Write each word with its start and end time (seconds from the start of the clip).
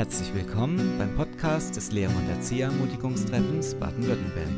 Herzlich 0.00 0.32
willkommen 0.32 0.96
beim 0.96 1.14
Podcast 1.14 1.76
des 1.76 1.92
Lehrer- 1.92 2.16
und 2.16 2.26
Erzieherermutigungstreffens 2.30 3.74
Baden-Württemberg. 3.74 4.48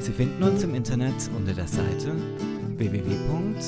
Sie 0.00 0.12
finden 0.12 0.42
uns 0.42 0.62
im 0.62 0.74
Internet 0.74 1.14
unter 1.34 1.54
der 1.54 1.66
Seite 1.66 2.14
www.letmbw.de. 2.76 3.64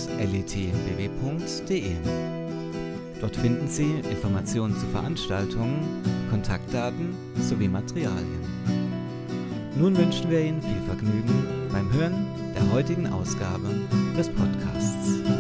Dort 3.23 3.37
finden 3.37 3.69
Sie 3.69 3.91
Informationen 4.11 4.77
zu 4.77 4.85
Veranstaltungen, 4.89 5.79
Kontaktdaten 6.29 7.17
sowie 7.41 7.69
Materialien. 7.69 8.45
Nun 9.77 9.97
wünschen 9.97 10.31
wir 10.31 10.43
Ihnen 10.43 10.61
viel 10.61 10.83
Vergnügen 10.85 11.71
beim 11.73 11.91
Hören 11.91 12.27
der 12.55 12.71
heutigen 12.71 13.07
Ausgabe 13.07 13.71
des 14.15 14.29
Podcasts. 14.29 15.36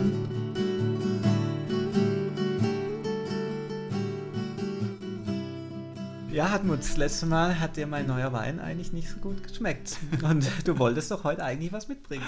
Ja, 6.47 6.53
Hartmut, 6.53 6.79
das 6.79 6.97
letzte 6.97 7.27
Mal 7.27 7.59
hat 7.59 7.77
dir 7.77 7.89
mein 7.89 8.07
neuer 8.07 8.33
Wein 8.33 8.61
eigentlich 8.61 8.93
nicht 8.93 9.09
so 9.11 9.17
gut 9.17 9.43
geschmeckt. 9.43 9.99
Und 10.23 10.49
du 10.65 10.79
wolltest 10.79 11.11
doch 11.11 11.25
heute 11.25 11.43
eigentlich 11.43 11.73
was 11.73 11.89
mitbringen. 11.89 12.23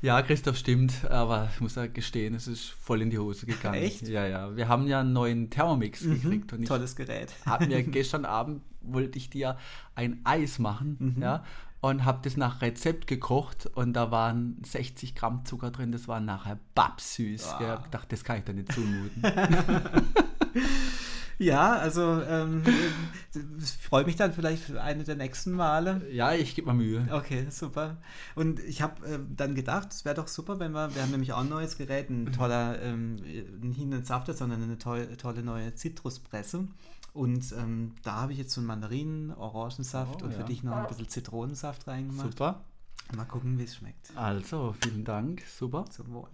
Ja, 0.00 0.22
Christoph 0.22 0.56
stimmt, 0.56 1.10
aber 1.10 1.48
ich 1.52 1.60
muss 1.60 1.74
ja 1.74 1.88
gestehen, 1.88 2.36
es 2.36 2.46
ist 2.46 2.70
voll 2.70 3.02
in 3.02 3.10
die 3.10 3.18
Hose 3.18 3.46
gegangen. 3.46 3.82
Echt? 3.82 4.06
Ja, 4.06 4.24
ja. 4.28 4.54
Wir 4.54 4.68
haben 4.68 4.86
ja 4.86 5.00
einen 5.00 5.12
neuen 5.12 5.50
Thermomix 5.50 6.02
Mhm, 6.02 6.20
gekriegt. 6.22 6.52
Und 6.52 6.68
Tolles 6.68 6.94
Gerät. 6.94 7.32
hab 7.44 7.66
mir 7.66 7.82
gestern 7.82 8.24
Abend 8.26 8.62
wollte 8.80 9.18
ich 9.18 9.28
dir 9.28 9.56
ein 9.96 10.20
Eis 10.22 10.60
machen, 10.60 11.14
Mhm. 11.16 11.22
ja, 11.22 11.42
und 11.80 12.04
habe 12.04 12.20
das 12.22 12.36
nach 12.36 12.62
Rezept 12.62 13.08
gekocht 13.08 13.66
und 13.74 13.94
da 13.94 14.12
waren 14.12 14.62
60 14.64 15.16
Gramm 15.16 15.44
Zucker 15.44 15.72
drin, 15.72 15.90
das 15.90 16.06
war 16.06 16.20
nachher 16.20 16.60
babsüß. 16.76 17.44
Ah. 17.54 17.58
gell. 17.58 17.78
Ich 17.82 17.90
dachte, 17.90 18.06
das 18.10 18.22
kann 18.22 18.38
ich 18.38 18.44
dir 18.44 18.54
nicht 18.54 18.70
zumuten. 18.70 19.20
Ja, 21.42 21.72
also 21.76 22.22
ähm, 22.22 22.62
ich 23.58 23.70
freue 23.72 24.04
mich 24.04 24.16
dann 24.16 24.32
vielleicht 24.32 24.62
für 24.64 24.80
eine 24.80 25.04
der 25.04 25.16
nächsten 25.16 25.52
Male. 25.52 26.02
ja, 26.10 26.32
ich 26.32 26.54
gebe 26.54 26.68
mir 26.72 26.74
Mühe. 26.82 27.08
Okay, 27.10 27.46
super. 27.50 27.96
Und 28.34 28.60
ich 28.60 28.82
habe 28.82 29.06
äh, 29.06 29.18
dann 29.28 29.54
gedacht, 29.54 29.92
es 29.92 30.04
wäre 30.04 30.14
doch 30.14 30.28
super, 30.28 30.58
wenn 30.60 30.72
wir, 30.72 30.94
wir 30.94 31.02
haben 31.02 31.10
nämlich 31.10 31.32
auch 31.32 31.40
ein 31.40 31.48
neues 31.48 31.76
Gerät, 31.76 32.10
ein 32.10 32.32
toller, 32.32 32.80
ähm, 32.82 33.16
nicht 33.60 33.80
ein 33.80 34.04
Safter, 34.04 34.34
sondern 34.34 34.62
eine 34.62 34.78
tolle, 34.78 35.16
tolle 35.16 35.42
neue 35.42 35.74
Zitruspresse. 35.74 36.68
Und 37.14 37.52
ähm, 37.52 37.94
da 38.02 38.12
habe 38.22 38.32
ich 38.32 38.38
jetzt 38.38 38.54
so 38.54 38.60
einen 38.60 38.68
Mandarinen, 38.68 39.32
Orangensaft 39.34 40.22
Oh, 40.22 40.24
und 40.26 40.32
für 40.32 40.40
ja. 40.40 40.46
dich 40.46 40.62
noch 40.62 40.72
ein 40.76 40.86
bisschen 40.86 41.08
Zitronensaft 41.08 41.86
reingemacht. 41.86 42.30
Super. 42.30 42.64
Mal 43.14 43.24
gucken, 43.26 43.58
wie 43.58 43.64
es 43.64 43.74
schmeckt. 43.76 44.10
Also, 44.16 44.74
vielen 44.80 45.04
Dank. 45.04 45.42
Super. 45.46 45.84
Zum 45.90 46.12
Wohl. 46.12 46.28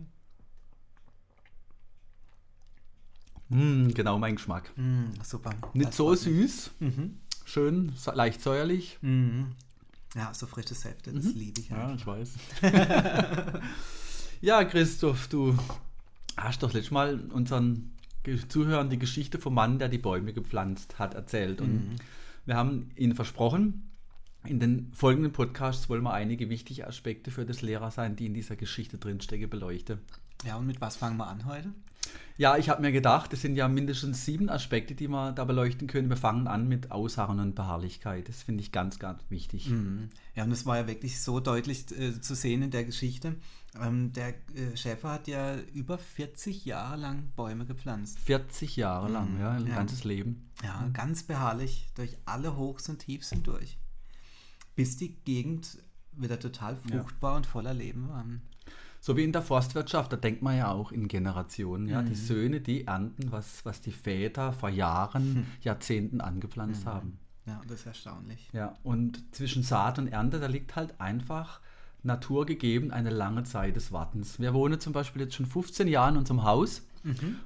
Mm, 3.49 3.89
genau 3.95 4.19
mein 4.19 4.37
Geschmack. 4.37 4.71
Mm, 4.77 5.07
super. 5.23 5.55
Nicht 5.75 5.89
Das 5.89 5.97
so 5.97 6.15
süß, 6.15 6.71
Mhm. 6.81 7.17
schön, 7.45 7.93
leicht 8.15 8.43
säuerlich. 8.43 8.99
Mhm. 9.01 9.53
Ja, 10.15 10.33
so 10.35 10.47
frische 10.47 10.75
Säfte, 10.75 11.13
das 11.13 11.25
liebe 11.35 11.61
ich 11.61 11.69
Ja, 11.69 11.89
einfach. 11.89 11.97
ich 11.97 12.07
weiß. 12.07 12.31
ja, 14.41 14.65
Christoph, 14.65 15.29
du 15.29 15.57
hast 16.37 16.63
doch 16.63 16.73
letztes 16.73 16.91
Mal 16.91 17.21
unseren 17.33 17.93
Zuhörern 18.49 18.91
die 18.91 18.99
Geschichte 18.99 19.39
vom 19.39 19.55
Mann, 19.55 19.79
der 19.79 19.89
die 19.89 19.99
Bäume 19.99 20.33
gepflanzt 20.33 20.99
hat, 20.99 21.15
erzählt. 21.15 21.61
Und 21.61 21.99
wir 22.45 22.57
haben 22.57 22.91
Ihnen 22.97 23.15
versprochen, 23.15 23.91
in 24.45 24.61
den 24.61 24.93
folgenden 24.93 25.33
Podcasts 25.33 25.89
wollen 25.89 26.03
wir 26.03 26.13
einige 26.13 26.49
wichtige 26.51 26.87
Aspekte 26.87 27.31
für 27.31 27.45
das 27.47 27.63
Lehrersein, 27.63 28.17
die 28.17 28.27
in 28.27 28.35
dieser 28.35 28.57
Geschichte 28.57 28.99
drinstecken, 28.99 29.49
beleuchten. 29.51 29.99
Ja, 30.45 30.57
und 30.57 30.67
mit 30.67 30.81
was 30.81 30.97
fangen 30.97 31.17
wir 31.17 31.27
an 31.27 31.45
heute? 31.47 31.73
Ja, 32.37 32.57
ich 32.57 32.69
habe 32.69 32.83
mir 32.83 32.93
gedacht, 32.93 33.33
es 33.33 33.43
sind 33.43 33.57
ja 33.57 33.67
mindestens 33.67 34.25
sieben 34.25 34.49
Aspekte, 34.49 34.95
die 34.95 35.09
wir 35.09 35.33
da 35.33 35.45
beleuchten 35.45 35.89
können. 35.89 36.09
Wir 36.09 36.17
fangen 36.17 36.47
an 36.47 36.69
mit 36.69 36.93
Ausharren 36.93 37.41
und 37.41 37.57
Beharrlichkeit. 37.57 38.29
Das 38.29 38.45
finde 38.45 38.63
ich 38.63 38.71
ganz, 38.71 39.01
ganz 39.01 39.21
wichtig. 39.29 39.69
Mhm. 39.71 40.09
Ja, 40.37 40.45
und 40.45 40.53
es 40.53 40.65
war 40.65 40.77
ja 40.77 40.87
wirklich 40.87 41.21
so 41.21 41.41
deutlich 41.41 41.91
äh, 41.99 42.21
zu 42.21 42.37
sehen 42.37 42.63
in 42.63 42.71
der 42.71 42.85
Geschichte. 42.85 43.35
Ähm, 43.83 44.13
der 44.13 44.29
äh, 44.55 44.77
Schäfer 44.77 45.11
hat 45.11 45.27
ja 45.27 45.57
über 45.75 45.99
40 45.99 46.65
Jahre 46.65 46.97
lang 46.97 47.33
Bäume 47.35 47.67
gepflanzt. 47.67 48.21
40 48.21 48.77
Jahre 48.77 49.11
lang, 49.11 49.41
ja, 49.41 49.51
ein 49.53 49.67
Ja. 49.67 49.75
ganzes 49.75 50.05
Leben. 50.05 50.49
Ja, 50.63 50.89
ganz 50.93 51.25
beharrlich 51.25 51.89
durch 51.97 52.17
alle 52.25 52.57
Hochs 52.57 52.89
und 52.89 53.01
Tiefs 53.01 53.31
hindurch. 53.31 53.79
Bis 54.77 54.97
die 54.97 55.17
Gegend 55.25 55.79
wieder 56.13 56.39
total 56.39 56.79
Ja. 56.89 56.99
fruchtbar 57.03 57.37
und 57.37 57.47
voller 57.47 57.75
Leben 57.75 58.09
war. 58.09 58.25
So 59.01 59.17
wie 59.17 59.25
in 59.25 59.33
der 59.33 59.43
Forstwirtschaft, 59.43 60.13
da 60.13 60.17
denkt 60.17 60.43
man 60.43 60.57
ja 60.57 60.71
auch 60.73 60.91
in 60.93 61.09
Generationen. 61.09 61.89
Ja? 61.89 62.03
Mhm. 62.03 62.07
Die 62.07 62.15
Söhne, 62.15 62.61
die 62.61 62.87
ernten, 62.87 63.31
was, 63.31 63.65
was 63.65 63.81
die 63.81 63.93
Väter 63.93 64.53
vor 64.53 64.69
Jahren, 64.69 65.47
Jahrzehnten 65.63 66.21
angepflanzt 66.21 66.85
Mhm. 66.85 66.91
haben. 66.91 67.19
Ja, 67.47 67.61
das 67.67 67.81
ist 67.81 67.87
erstaunlich. 67.87 68.51
Ja, 68.53 68.75
und 68.83 69.35
zwischen 69.35 69.63
Saat 69.63 69.99
und 69.99 70.09
Ernte, 70.09 70.39
da 70.41 70.47
liegt 70.49 70.77
halt 70.77 71.01
einfach 71.01 71.61
naturgegeben 72.03 72.91
eine 72.93 73.11
lange 73.11 73.45
Zeit 73.45 73.77
des 73.77 73.93
Wartens. 73.93 74.39
Wir 74.39 74.55
wohnen 74.55 74.81
zum 74.81 74.93
Beispiel 74.93 75.23
jetzt 75.23 75.35
schon 75.35 75.47
15 75.47 75.89
Jahre 75.89 76.11
in 76.13 76.17
unserem 76.19 76.43
Haus 76.45 76.83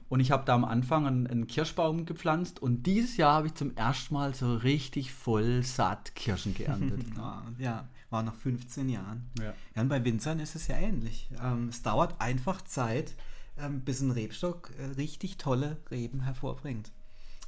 und 0.09 0.21
ich 0.21 0.31
habe 0.31 0.45
da 0.45 0.55
am 0.55 0.65
Anfang 0.65 1.07
einen, 1.07 1.27
einen 1.27 1.47
Kirschbaum 1.47 2.07
gepflanzt 2.07 2.61
und 2.61 2.85
dieses 2.85 3.17
Jahr 3.17 3.35
habe 3.35 3.49
ich 3.49 3.55
zum 3.55 3.77
ersten 3.77 4.15
Mal 4.15 4.35
so 4.35 4.55
richtig 4.55 5.13
voll 5.13 5.63
satt 5.63 6.15
Kirschen 6.15 6.55
geerntet. 6.55 7.05
Ja, 7.17 7.43
ja, 7.59 7.89
war 8.11 8.23
nach 8.23 8.35
15 8.35 8.89
Jahren. 8.89 9.31
Ja. 9.39 9.55
Ja, 9.75 9.83
und 9.83 9.89
bei 9.89 10.05
Winzern 10.05 10.41
ist 10.41 10.55
es 10.55 10.67
ja 10.69 10.77
ähnlich. 10.77 11.31
Ähm, 11.43 11.69
es 11.69 11.83
dauert 11.83 12.21
einfach 12.21 12.62
Zeit, 12.62 13.15
ähm, 13.59 13.81
bis 13.81 14.01
ein 14.01 14.11
Rebstock 14.11 14.71
äh, 14.79 14.85
richtig 14.97 15.39
tolle 15.39 15.79
Reben 15.91 16.21
hervorbringt. 16.23 16.91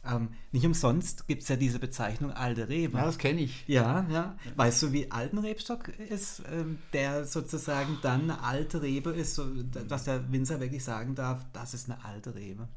Ähm, 0.06 0.28
nicht 0.52 0.66
umsonst 0.66 1.26
gibt 1.26 1.42
es 1.42 1.48
ja 1.48 1.56
diese 1.56 1.78
Bezeichnung 1.78 2.30
alte 2.32 2.68
Rebe. 2.68 2.98
ja, 2.98 3.04
das 3.04 3.18
kenne 3.18 3.40
ich. 3.40 3.66
Ja, 3.66 4.06
ja. 4.10 4.36
Weißt 4.56 4.82
du, 4.82 4.92
wie 4.92 5.10
alt 5.10 5.32
ein 5.32 5.38
Rebstock 5.38 5.88
ist, 5.88 6.42
ähm, 6.50 6.78
der 6.92 7.24
sozusagen 7.24 7.98
dann 8.02 8.22
eine 8.22 8.42
alte 8.42 8.82
Rebe 8.82 9.10
ist, 9.10 9.34
so, 9.34 9.46
dass 9.62 10.04
der 10.04 10.30
Winzer 10.32 10.60
wirklich 10.60 10.84
sagen 10.84 11.14
darf, 11.14 11.44
das 11.52 11.74
ist 11.74 11.90
eine 11.90 12.04
alte 12.04 12.34
Rebe. 12.34 12.68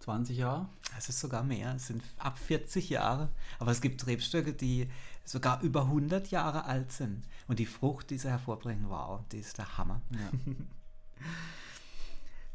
20 0.00 0.36
Jahre? 0.36 0.68
Es 0.98 1.08
ist 1.08 1.20
sogar 1.20 1.44
mehr, 1.44 1.74
es 1.76 1.86
sind 1.86 2.02
ab 2.18 2.36
40 2.38 2.90
Jahre. 2.90 3.28
Aber 3.60 3.70
es 3.70 3.80
gibt 3.80 4.06
Rebstöcke, 4.06 4.52
die 4.52 4.88
sogar 5.24 5.62
über 5.62 5.82
100 5.82 6.28
Jahre 6.32 6.64
alt 6.64 6.90
sind. 6.90 7.22
Und 7.46 7.60
die 7.60 7.66
Frucht, 7.66 8.10
die 8.10 8.18
sie 8.18 8.28
hervorbringen, 8.28 8.86
wow, 8.88 9.20
die 9.30 9.38
ist 9.38 9.58
der 9.58 9.78
Hammer. 9.78 10.02
Ja. 10.10 10.52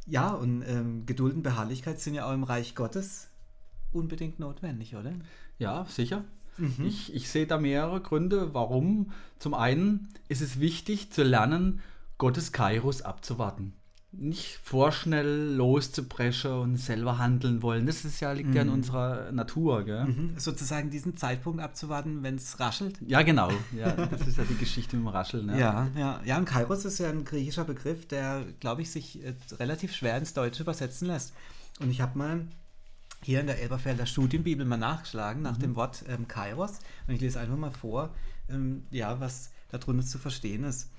Ja, 0.10 0.30
und 0.30 0.62
ähm, 0.62 1.06
Geduld 1.06 1.36
und 1.36 1.44
Beharrlichkeit 1.44 2.00
sind 2.00 2.14
ja 2.14 2.26
auch 2.28 2.34
im 2.34 2.44
Reich 2.44 2.76
Gottes 2.76 3.28
unbedingt 3.92 4.40
notwendig, 4.40 4.96
oder? 4.96 5.14
Ja, 5.58 5.86
sicher. 5.90 6.24
Mhm. 6.58 6.86
Ich, 6.86 7.14
ich 7.14 7.30
sehe 7.30 7.48
da 7.48 7.58
mehrere 7.58 8.02
Gründe, 8.02 8.54
warum. 8.54 9.12
Zum 9.40 9.54
einen 9.54 10.10
ist 10.28 10.42
es 10.42 10.60
wichtig 10.60 11.12
zu 11.12 11.24
lernen, 11.24 11.82
Gottes 12.18 12.52
Kairos 12.52 13.02
abzuwarten. 13.04 13.74
Nicht 14.12 14.60
vorschnell 14.64 15.54
loszubrechen 15.54 16.52
und 16.54 16.78
selber 16.78 17.18
handeln 17.20 17.62
wollen. 17.62 17.86
Das 17.86 18.06
ist 18.06 18.20
ja, 18.22 18.32
liegt 18.32 18.56
ja 18.56 18.62
in 18.64 18.70
unserer 18.70 19.32
Natur. 19.32 19.84
Gell? 19.84 20.06
Mhm. 20.06 20.34
Sozusagen 20.38 20.90
diesen 20.90 21.18
Zeitpunkt 21.18 21.62
abzuwarten, 21.62 22.24
wenn 22.24 22.36
es 22.36 22.60
raschelt. 22.60 23.00
Ja, 23.06 23.22
genau. 23.22 23.52
Ja, 23.78 23.92
das 23.92 24.26
ist 24.26 24.38
ja 24.38 24.46
die 24.46 24.58
Geschichte 24.58 24.96
mit 24.96 25.06
dem 25.06 25.10
Rascheln. 25.10 25.50
Ja. 25.50 25.58
Ja, 25.58 25.90
ja. 25.96 26.22
Ja, 26.26 26.38
und 26.38 26.46
Kairos 26.46 26.86
ist 26.86 27.00
ja 27.00 27.10
ein 27.10 27.26
griechischer 27.26 27.66
Begriff, 27.66 28.08
der, 28.08 28.46
glaube 28.60 28.82
ich, 28.82 28.92
sich 28.92 29.24
äh, 29.24 29.36
relativ 29.60 29.94
schwer 29.94 30.18
ins 30.18 30.34
Deutsche 30.34 30.64
übersetzen 30.64 31.08
lässt. 31.08 31.34
Und 31.80 31.92
ich 31.92 32.02
habe 32.02 32.18
mal 32.18 32.48
hier 33.24 33.40
in 33.40 33.48
der 33.48 33.62
Elberfelder 33.62 34.06
Studienbibel 34.06 34.66
mal 34.66 34.78
nachgeschlagen 34.78 35.42
nach 35.42 35.58
dem 35.58 35.76
Wort 35.76 36.04
ähm, 36.08 36.28
Kairos. 36.28 36.80
Und 37.08 37.16
ich 37.16 37.22
lese 37.22 37.40
einfach 37.40 37.58
mal 37.58 37.72
vor, 37.72 38.14
ähm, 38.50 38.86
ja, 38.92 39.20
was 39.20 39.52
darunter 39.70 40.06
zu 40.06 40.18
verstehen 40.18 40.64
ist. 40.64 40.90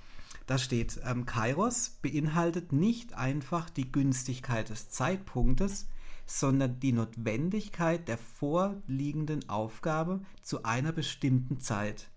Da 0.47 0.59
steht, 0.59 1.01
ähm, 1.05 1.27
Kairos 1.27 1.99
beinhaltet 2.03 2.73
nicht 2.73 3.15
einfach 3.15 3.71
die 3.71 3.91
Günstigkeit 3.91 4.71
des 4.71 4.91
Zeitpunktes, 4.91 5.89
sondern 6.27 6.81
die 6.81 6.93
Notwendigkeit 6.93 8.09
der 8.09 8.19
vorliegenden 8.19 9.49
Aufgabe 9.49 10.21
zu 10.43 10.65
einer 10.65 10.93
bestimmten 10.93 11.61
Zeit 11.61 12.11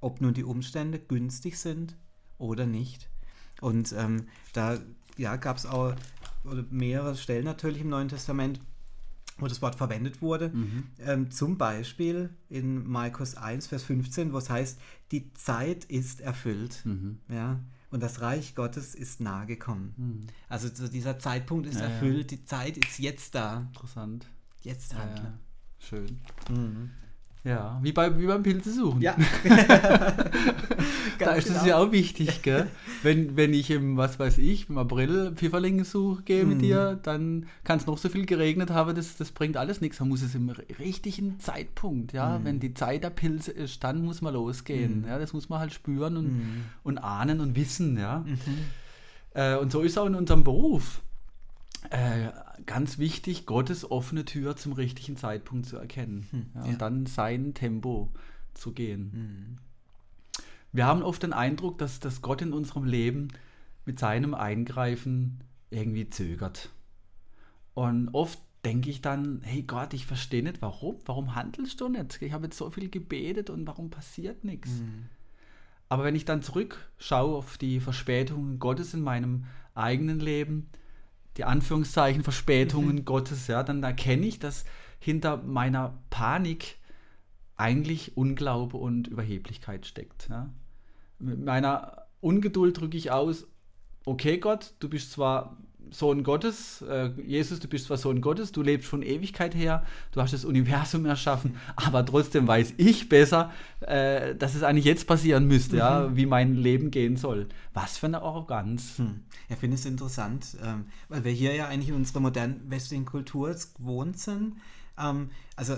ob 0.00 0.20
nun 0.20 0.34
die 0.34 0.44
Umstände 0.44 0.98
günstig 0.98 1.58
sind 1.58 1.96
oder 2.38 2.66
nicht. 2.66 3.08
Und 3.60 3.92
ähm, 3.92 4.28
da 4.52 4.78
ja, 5.16 5.36
gab 5.36 5.56
es 5.56 5.66
auch 5.66 5.94
mehrere 6.70 7.16
Stellen 7.16 7.44
natürlich 7.44 7.80
im 7.80 7.88
Neuen 7.88 8.08
Testament, 8.08 8.60
wo 9.38 9.46
das 9.46 9.60
Wort 9.62 9.74
verwendet 9.74 10.22
wurde. 10.22 10.52
Ähm, 11.00 11.30
zum 11.30 11.58
Beispiel 11.58 12.30
in 12.48 12.86
Markus 12.88 13.34
1, 13.36 13.66
Vers 13.66 13.82
15, 13.84 14.32
wo 14.32 14.38
es 14.38 14.48
heißt, 14.50 14.78
die 15.12 15.32
Zeit 15.34 15.84
ist 15.84 16.20
erfüllt. 16.20 16.80
Mhm. 16.84 17.18
Ja, 17.28 17.60
und 17.90 18.02
das 18.02 18.20
Reich 18.20 18.54
Gottes 18.54 18.94
ist 18.94 19.20
nahe 19.20 19.46
gekommen. 19.46 20.26
Also 20.48 20.68
so 20.72 20.88
dieser 20.88 21.18
Zeitpunkt 21.18 21.66
ist 21.66 21.76
Ja, 21.76 21.82
ja. 21.82 21.86
erfüllt, 21.88 22.30
die 22.30 22.44
Zeit 22.44 22.76
ist 22.78 22.98
jetzt 22.98 23.34
da. 23.34 23.68
Interessant. 23.72 24.26
Jetzt 24.62 24.92
Ja, 24.92 24.98
handeln. 25.00 25.24
ja. 25.24 25.38
Schön. 25.78 26.18
Ja, 27.46 27.78
wie, 27.80 27.92
bei, 27.92 28.18
wie 28.18 28.26
beim 28.26 28.42
Pilzesuchen. 28.42 29.00
Ja. 29.00 29.14
da 31.18 31.32
ist 31.32 31.46
es 31.48 31.52
genau. 31.54 31.66
ja 31.66 31.76
auch 31.78 31.92
wichtig, 31.92 32.42
gell? 32.42 32.66
wenn, 33.02 33.36
wenn 33.36 33.54
ich 33.54 33.70
im, 33.70 33.96
was 33.96 34.18
weiß 34.18 34.38
ich, 34.38 34.68
im 34.68 34.78
April 34.78 35.32
Pfifferlinge 35.34 35.84
suche, 35.84 36.22
gehe 36.24 36.44
mit 36.44 36.56
Mhm. 36.58 36.62
dir, 36.62 36.98
dann 37.02 37.46
kann 37.64 37.78
es 37.78 37.86
noch 37.86 37.98
so 37.98 38.08
viel 38.08 38.26
geregnet 38.26 38.70
haben, 38.70 38.94
das, 38.96 39.16
das 39.16 39.30
bringt 39.30 39.56
alles 39.56 39.80
nichts. 39.80 40.00
Man 40.00 40.08
muss 40.08 40.22
es 40.22 40.34
im 40.34 40.48
richtigen 40.78 41.38
Zeitpunkt, 41.38 42.12
ja, 42.12 42.38
Mhm. 42.38 42.44
wenn 42.44 42.60
die 42.60 42.74
Zeit 42.74 43.04
der 43.04 43.10
Pilze 43.10 43.52
ist, 43.52 43.84
dann 43.84 44.04
muss 44.04 44.22
man 44.22 44.34
losgehen. 44.34 45.04
Ja, 45.06 45.18
das 45.18 45.32
muss 45.32 45.48
man 45.48 45.60
halt 45.60 45.72
spüren 45.72 46.16
und, 46.16 46.26
Mhm. 46.26 46.64
und 46.82 46.98
ahnen 46.98 47.40
und 47.40 47.54
wissen, 47.56 47.96
ja. 47.98 48.24
Mhm. 48.26 48.38
Äh, 49.34 49.56
und 49.56 49.70
so 49.70 49.82
ist 49.82 49.98
auch 49.98 50.06
in 50.06 50.14
unserem 50.14 50.42
Beruf 50.44 51.00
äh, 51.90 52.30
ganz 52.64 52.98
wichtig, 52.98 53.46
Gottes 53.46 53.90
offene 53.90 54.24
Tür 54.24 54.56
zum 54.56 54.72
richtigen 54.72 55.16
Zeitpunkt 55.16 55.66
zu 55.66 55.76
erkennen 55.76 56.26
Hm, 56.30 56.46
ja, 56.54 56.60
ja. 56.64 56.66
und 56.72 56.82
dann 56.82 57.06
sein 57.06 57.54
Tempo 57.54 58.10
zu 58.54 58.72
gehen. 58.72 59.10
Mhm. 59.12 59.58
Wir 60.72 60.86
haben 60.86 61.02
oft 61.02 61.22
den 61.22 61.32
Eindruck, 61.32 61.78
dass, 61.78 62.00
dass 62.00 62.22
Gott 62.22 62.42
in 62.42 62.52
unserem 62.52 62.84
Leben 62.84 63.28
mit 63.84 63.98
seinem 63.98 64.34
Eingreifen 64.34 65.40
irgendwie 65.70 66.08
zögert. 66.10 66.70
Und 67.74 68.08
oft 68.12 68.38
denke 68.64 68.90
ich 68.90 69.00
dann, 69.00 69.40
hey 69.42 69.62
Gott, 69.62 69.94
ich 69.94 70.06
verstehe 70.06 70.42
nicht, 70.42 70.60
warum? 70.60 70.96
Warum 71.04 71.34
handelst 71.34 71.80
du 71.80 71.88
nicht? 71.88 72.20
Ich 72.20 72.32
habe 72.32 72.46
jetzt 72.46 72.58
so 72.58 72.68
viel 72.70 72.90
gebetet 72.90 73.48
und 73.48 73.66
warum 73.66 73.90
passiert 73.90 74.44
nichts? 74.44 74.70
Mhm. 74.70 75.06
Aber 75.88 76.02
wenn 76.04 76.16
ich 76.16 76.24
dann 76.24 76.42
zurückschaue 76.42 77.36
auf 77.36 77.58
die 77.58 77.78
Verspätungen 77.80 78.58
Gottes 78.58 78.92
in 78.92 79.02
meinem 79.02 79.44
eigenen 79.74 80.18
Leben, 80.18 80.68
die 81.36 81.44
Anführungszeichen 81.44 82.22
Verspätungen 82.22 83.04
Gottes, 83.04 83.46
ja, 83.46 83.62
dann 83.62 83.82
erkenne 83.82 84.26
ich, 84.26 84.38
dass 84.38 84.64
hinter 84.98 85.38
meiner 85.38 85.98
Panik 86.10 86.76
eigentlich 87.56 88.16
Unglaube 88.16 88.76
und 88.76 89.08
Überheblichkeit 89.08 89.86
steckt. 89.86 90.28
Ja. 90.28 90.50
Mit 91.18 91.44
meiner 91.44 92.06
Ungeduld 92.20 92.80
drücke 92.80 92.96
ich 92.96 93.10
aus, 93.10 93.46
okay 94.04 94.38
Gott, 94.38 94.74
du 94.78 94.88
bist 94.88 95.12
zwar 95.12 95.56
Sohn 95.90 96.22
Gottes, 96.22 96.82
äh, 96.82 97.10
Jesus, 97.24 97.60
du 97.60 97.68
bist 97.68 97.86
zwar 97.86 97.96
Sohn 97.96 98.20
Gottes, 98.20 98.52
du 98.52 98.62
lebst 98.62 98.88
von 98.88 99.02
Ewigkeit 99.02 99.54
her, 99.54 99.84
du 100.12 100.20
hast 100.20 100.32
das 100.32 100.44
Universum 100.44 101.06
erschaffen, 101.06 101.56
aber 101.76 102.04
trotzdem 102.04 102.46
weiß 102.46 102.74
ich 102.76 103.08
besser, 103.08 103.52
äh, 103.80 104.34
dass 104.34 104.54
es 104.54 104.62
eigentlich 104.62 104.84
jetzt 104.84 105.06
passieren 105.06 105.46
müsste, 105.46 105.76
ja, 105.76 106.16
wie 106.16 106.26
mein 106.26 106.54
Leben 106.54 106.90
gehen 106.90 107.16
soll. 107.16 107.48
Was 107.74 107.98
für 107.98 108.06
eine 108.06 108.22
Arroganz. 108.22 108.98
Hm. 108.98 109.20
Ich 109.48 109.56
finde 109.56 109.76
es 109.76 109.86
interessant, 109.86 110.56
ähm, 110.62 110.86
weil 111.08 111.24
wir 111.24 111.32
hier 111.32 111.54
ja 111.54 111.68
eigentlich 111.68 111.90
in 111.90 111.96
unserer 111.96 112.20
modernen 112.20 112.62
westlichen 112.68 113.04
Kultur 113.04 113.54
gewohnt 113.76 114.18
sind. 114.18 114.54
Ähm, 114.98 115.30
also 115.56 115.76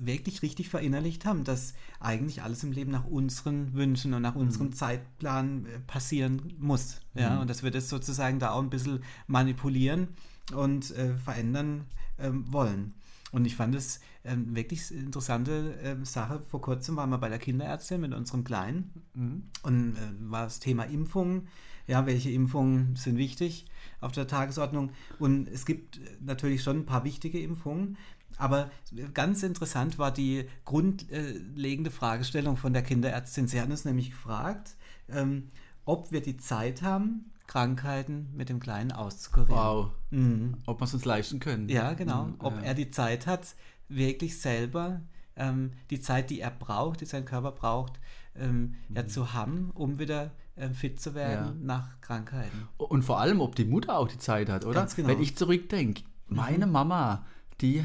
wirklich 0.00 0.42
richtig 0.42 0.68
verinnerlicht 0.68 1.24
haben, 1.24 1.44
dass 1.44 1.74
eigentlich 2.00 2.42
alles 2.42 2.64
im 2.64 2.72
Leben 2.72 2.90
nach 2.90 3.04
unseren 3.06 3.74
Wünschen 3.74 4.14
und 4.14 4.22
nach 4.22 4.34
unserem 4.34 4.72
Zeitplan 4.72 5.66
äh, 5.66 5.78
passieren 5.80 6.54
muss. 6.58 7.00
Ja? 7.14 7.34
Mhm. 7.34 7.40
Und 7.42 7.50
dass 7.50 7.62
wir 7.62 7.70
das 7.70 7.88
sozusagen 7.88 8.38
da 8.38 8.50
auch 8.52 8.62
ein 8.62 8.70
bisschen 8.70 9.02
manipulieren 9.26 10.08
und 10.54 10.90
äh, 10.92 11.16
verändern 11.16 11.84
ähm, 12.18 12.44
wollen. 12.52 12.94
Und 13.32 13.46
ich 13.46 13.56
fand 13.56 13.74
es 13.74 14.00
ähm, 14.24 14.54
wirklich 14.54 14.90
interessante 14.92 15.74
ähm, 15.82 16.04
Sache. 16.04 16.40
Vor 16.50 16.60
kurzem 16.60 16.96
waren 16.96 17.10
wir 17.10 17.18
bei 17.18 17.30
der 17.30 17.38
Kinderärztin 17.38 18.00
mit 18.00 18.12
unserem 18.12 18.44
Kleinen 18.44 18.90
Mhm. 19.14 19.42
und 19.62 19.96
äh, 19.96 20.30
war 20.30 20.44
das 20.44 20.60
Thema 20.60 20.84
Impfungen. 20.84 21.48
Ja, 21.86 22.06
welche 22.06 22.30
Impfungen 22.30 22.94
sind 22.94 23.16
wichtig 23.16 23.66
auf 24.00 24.12
der 24.12 24.26
Tagesordnung? 24.26 24.90
Und 25.18 25.48
es 25.48 25.66
gibt 25.66 25.96
äh, 25.96 26.00
natürlich 26.20 26.62
schon 26.62 26.80
ein 26.80 26.86
paar 26.86 27.04
wichtige 27.04 27.40
Impfungen. 27.40 27.96
Aber 28.38 28.70
ganz 29.14 29.42
interessant 29.42 29.98
war 29.98 30.10
die 30.12 30.46
grundlegende 30.64 31.90
Fragestellung 31.90 32.56
von 32.56 32.72
der 32.72 32.82
Kinderärztin. 32.82 33.48
Sie 33.48 33.60
hat 33.60 33.70
uns 33.70 33.84
nämlich 33.84 34.10
gefragt, 34.10 34.76
ähm, 35.08 35.48
ob 35.84 36.12
wir 36.12 36.22
die 36.22 36.36
Zeit 36.36 36.82
haben, 36.82 37.30
Krankheiten 37.46 38.28
mit 38.34 38.48
dem 38.48 38.60
Kleinen 38.60 38.92
auszukurieren. 38.92 39.56
Wow, 39.56 39.90
Mhm. 40.10 40.54
ob 40.66 40.80
wir 40.80 40.84
es 40.84 40.94
uns 40.94 41.04
leisten 41.04 41.40
können. 41.40 41.68
Ja, 41.68 41.92
genau. 41.94 42.24
Mhm, 42.26 42.34
Ob 42.38 42.54
ja. 42.56 42.60
er 42.62 42.74
die 42.74 42.90
Zeit 42.90 43.26
hat, 43.26 43.54
wirklich 43.88 44.38
selber 44.40 45.00
ähm, 45.36 45.72
die 45.90 46.00
Zeit, 46.00 46.30
die 46.30 46.40
er 46.40 46.50
braucht, 46.50 47.00
die 47.00 47.06
sein 47.06 47.24
Körper 47.24 47.52
braucht, 47.52 47.98
ähm, 48.36 48.74
ja, 48.94 49.06
zu 49.06 49.32
haben, 49.32 49.70
um 49.74 49.98
wieder 49.98 50.30
ähm, 50.56 50.74
fit 50.74 51.00
zu 51.00 51.14
werden 51.14 51.54
Mhm. 51.56 51.60
Ja. 51.60 51.66
nach 51.78 52.00
Krankheiten. 52.02 52.68
Und 52.78 53.02
vor 53.02 53.18
allem, 53.20 53.40
ob 53.40 53.54
die 53.56 53.64
Mutter 53.64 53.98
auch 53.98 54.08
die 54.08 54.18
Zeit 54.18 54.48
hat, 54.50 54.64
oder? 54.64 54.74
Ganz 54.74 54.94
genau. 54.94 55.08
Wenn 55.08 55.20
ich 55.20 55.36
zurückdenke, 55.36 56.02
meine 56.28 56.66
Mhm. 56.66 56.72
Mama, 56.72 57.26
die, 57.60 57.82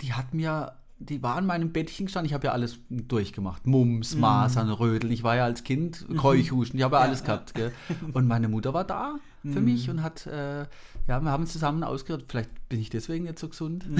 die 0.00 0.12
hat 0.14 0.34
mir, 0.34 0.72
die 0.98 1.22
war 1.22 1.38
in 1.38 1.46
meinem 1.46 1.72
Bettchen 1.72 2.06
gestanden, 2.06 2.26
ich 2.26 2.34
habe 2.34 2.46
ja 2.48 2.52
alles 2.52 2.78
durchgemacht. 2.90 3.66
Mumps, 3.66 4.14
Masern, 4.16 4.70
Rödeln. 4.70 5.12
Ich 5.12 5.22
war 5.22 5.36
ja 5.36 5.44
als 5.44 5.62
Kind 5.64 6.06
Keuchhusten, 6.16 6.78
ich 6.78 6.84
habe 6.84 6.96
ja 6.96 7.00
Mhm. 7.00 7.04
Ja, 7.04 7.08
alles 7.08 7.20
ja. 7.20 7.26
gehabt. 7.26 7.54
Gell? 7.54 7.72
Und 8.12 8.26
meine 8.26 8.48
Mutter 8.48 8.74
war 8.74 8.84
da 8.84 9.16
für 9.42 9.60
Mhm. 9.60 9.64
mich 9.64 9.88
und 9.90 10.02
hat, 10.02 10.26
äh, 10.26 10.60
ja, 11.06 11.20
wir 11.20 11.30
haben 11.30 11.46
zusammen 11.46 11.82
ausgehört. 11.84 12.24
Vielleicht 12.28 12.50
bin 12.68 12.80
ich 12.80 12.90
deswegen 12.90 13.24
nicht 13.24 13.38
so 13.38 13.48
gesund. 13.48 13.84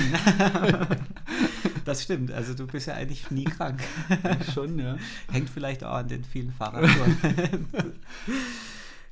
Das 1.85 2.03
stimmt. 2.03 2.31
Also 2.33 2.53
du 2.53 2.67
bist 2.67 2.87
ja 2.87 2.95
eigentlich 2.95 3.31
nie 3.31 3.45
krank. 3.45 3.81
Schon, 4.55 4.79
ja. 4.79 4.97
Hängt 5.33 5.49
vielleicht 5.49 5.83
auch 5.85 5.95
an 5.95 6.09
den 6.09 6.23
vielen 6.23 6.53
Fahrradtouren. 6.53 7.17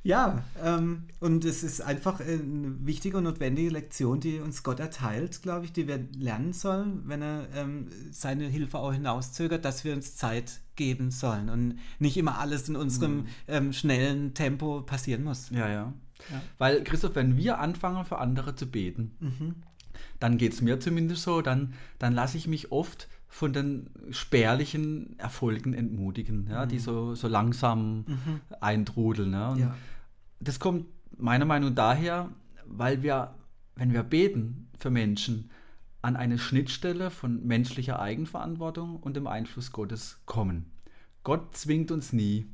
ja, 0.03 0.43
ähm, 0.63 1.03
und 1.19 1.43
es 1.45 1.63
ist 1.63 1.81
einfach 1.81 2.19
eine 2.19 2.75
wichtige 2.85 3.17
und 3.17 3.23
notwendige 3.25 3.69
Lektion, 3.69 4.19
die 4.19 4.39
uns 4.39 4.63
Gott 4.63 4.79
erteilt, 4.79 5.41
glaube 5.41 5.65
ich, 5.65 5.73
die 5.73 5.87
wir 5.87 5.99
lernen 6.17 6.53
sollen, 6.53 7.03
wenn 7.05 7.21
er 7.21 7.47
ähm, 7.55 7.87
seine 8.11 8.47
Hilfe 8.47 8.79
auch 8.79 8.93
hinauszögert, 8.93 9.65
dass 9.65 9.83
wir 9.83 9.93
uns 9.93 10.15
Zeit 10.15 10.61
geben 10.75 11.11
sollen 11.11 11.49
und 11.49 11.79
nicht 11.99 12.17
immer 12.17 12.39
alles 12.39 12.69
in 12.69 12.75
unserem 12.75 13.25
ähm, 13.47 13.73
schnellen 13.73 14.33
Tempo 14.33 14.81
passieren 14.81 15.23
muss. 15.23 15.49
Ja, 15.49 15.67
ja. 15.69 15.93
Ja. 16.31 16.41
Weil, 16.57 16.83
Christoph, 16.83 17.15
wenn 17.15 17.37
wir 17.37 17.59
anfangen, 17.59 18.05
für 18.05 18.17
andere 18.17 18.55
zu 18.55 18.65
beten, 18.65 19.11
Mhm. 19.19 19.55
dann 20.19 20.37
geht 20.37 20.53
es 20.53 20.61
mir 20.61 20.79
zumindest 20.79 21.23
so, 21.23 21.41
dann, 21.41 21.73
dann 21.99 22.13
lasse 22.13 22.37
ich 22.37 22.47
mich 22.47 22.71
oft 22.71 23.07
von 23.27 23.53
den 23.53 23.89
spärlichen 24.11 25.17
Erfolgen 25.19 25.73
entmutigen, 25.73 26.47
ja, 26.49 26.65
die 26.65 26.79
so, 26.79 27.13
so 27.15 27.27
langsam 27.27 28.05
eintrudeln. 28.61 29.33
Ja. 29.33 29.49
Und 29.49 29.59
Ja. 29.59 29.75
Das 30.39 30.59
kommt 30.59 30.85
meiner 31.17 31.45
Meinung 31.45 31.69
nach 31.69 31.75
daher, 31.75 32.29
weil 32.65 33.03
wir, 33.03 33.35
wenn 33.75 33.93
wir 33.93 34.03
beten 34.03 34.69
für 34.77 34.89
Menschen, 34.89 35.49
an 36.01 36.15
eine 36.15 36.37
Schnittstelle 36.37 37.09
von 37.09 37.45
menschlicher 37.45 37.99
Eigenverantwortung 37.99 38.97
und 38.97 39.17
dem 39.17 39.27
Einfluss 39.27 39.71
Gottes 39.71 40.21
kommen. 40.25 40.71
Gott 41.23 41.57
zwingt 41.57 41.91
uns 41.91 42.13
nie. 42.13 42.47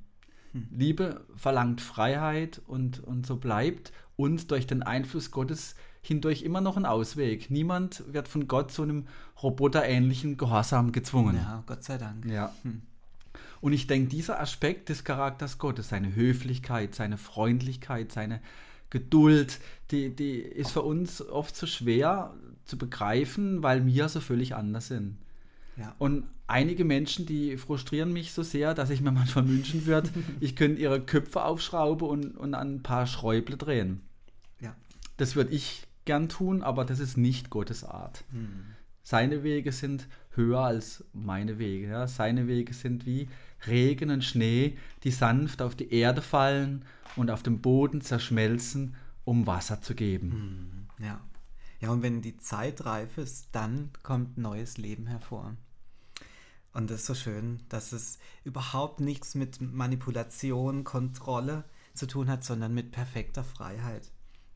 Liebe 0.71 1.25
verlangt 1.35 1.81
Freiheit 1.81 2.61
und, 2.67 2.99
und 2.99 3.25
so 3.25 3.37
bleibt 3.37 3.91
uns 4.15 4.47
durch 4.47 4.67
den 4.67 4.83
Einfluss 4.83 5.31
Gottes 5.31 5.75
hindurch 6.01 6.43
immer 6.43 6.61
noch 6.61 6.77
ein 6.77 6.85
Ausweg. 6.85 7.49
Niemand 7.49 8.03
wird 8.11 8.27
von 8.27 8.47
Gott 8.47 8.71
zu 8.71 8.83
einem 8.83 9.07
roboterähnlichen 9.41 10.37
Gehorsam 10.37 10.91
gezwungen. 10.91 11.37
ja, 11.37 11.63
Gott 11.65 11.83
sei 11.83 11.97
Dank. 11.97 12.25
Ja. 12.25 12.53
Hm. 12.63 12.81
Und 13.61 13.71
ich 13.71 13.87
denke, 13.87 14.09
dieser 14.09 14.41
Aspekt 14.41 14.89
des 14.89 15.05
Charakters 15.05 15.57
Gottes, 15.57 15.89
seine 15.89 16.13
Höflichkeit, 16.13 16.93
seine 16.93 17.17
Freundlichkeit, 17.17 18.11
seine 18.11 18.41
Geduld, 18.89 19.59
die, 19.89 20.13
die 20.13 20.39
ist 20.39 20.71
für 20.71 20.81
uns 20.81 21.21
oft 21.21 21.55
so 21.55 21.65
schwer 21.65 22.33
zu 22.65 22.77
begreifen, 22.77 23.63
weil 23.63 23.85
wir 23.85 24.09
so 24.09 24.19
völlig 24.19 24.53
anders 24.53 24.89
sind. 24.89 25.17
Ja. 25.77 25.95
Und 25.97 26.25
einige 26.45 26.83
Menschen, 26.83 27.25
die 27.25 27.57
frustrieren 27.57 28.11
mich 28.11 28.33
so 28.33 28.43
sehr, 28.43 28.73
dass 28.73 28.89
ich 28.89 29.01
mir 29.01 29.11
manchmal 29.13 29.47
wünschen 29.47 29.85
würde, 29.85 30.09
ich 30.41 30.55
könnte 30.55 30.81
ihre 30.81 31.01
Köpfe 31.01 31.43
aufschrauben 31.43 32.07
und, 32.07 32.37
und 32.37 32.53
an 32.53 32.75
ein 32.75 32.83
paar 32.83 33.07
Schräuble 33.07 33.57
drehen. 33.57 34.01
Das 35.17 35.35
würde 35.35 35.51
ich 35.51 35.87
gern 36.05 36.29
tun, 36.29 36.63
aber 36.63 36.85
das 36.85 36.99
ist 36.99 37.17
nicht 37.17 37.49
Gottes 37.49 37.83
Art. 37.83 38.23
Hm. 38.31 38.65
Seine 39.03 39.43
Wege 39.43 39.71
sind 39.71 40.07
höher 40.31 40.59
als 40.59 41.03
meine 41.13 41.59
Wege. 41.59 41.87
Ja? 41.87 42.07
Seine 42.07 42.47
Wege 42.47 42.73
sind 42.73 43.05
wie 43.05 43.27
Regen 43.67 44.09
und 44.09 44.23
Schnee, 44.23 44.77
die 45.03 45.11
sanft 45.11 45.61
auf 45.61 45.75
die 45.75 45.93
Erde 45.93 46.21
fallen 46.21 46.85
und 47.15 47.29
auf 47.29 47.43
dem 47.43 47.61
Boden 47.61 48.01
zerschmelzen, 48.01 48.95
um 49.25 49.47
Wasser 49.47 49.81
zu 49.81 49.95
geben. 49.95 50.31
Hm, 50.99 51.05
Ja. 51.05 51.21
Ja, 51.79 51.89
und 51.89 52.01
wenn 52.01 52.21
die 52.21 52.37
Zeit 52.37 52.85
reif 52.85 53.17
ist, 53.17 53.49
dann 53.51 53.89
kommt 54.03 54.37
neues 54.37 54.77
Leben 54.77 55.05
hervor. 55.05 55.57
Und 56.71 56.89
das 56.89 57.01
ist 57.01 57.07
so 57.07 57.13
schön, 57.13 57.59
dass 57.67 57.91
es 57.91 58.19
überhaupt 58.45 59.01
nichts 59.01 59.35
mit 59.35 59.59
Manipulation, 59.59 60.85
Kontrolle 60.85 61.65
zu 61.93 62.07
tun 62.07 62.29
hat, 62.29 62.45
sondern 62.45 62.73
mit 62.73 62.91
perfekter 62.91 63.43
Freiheit. 63.43 64.09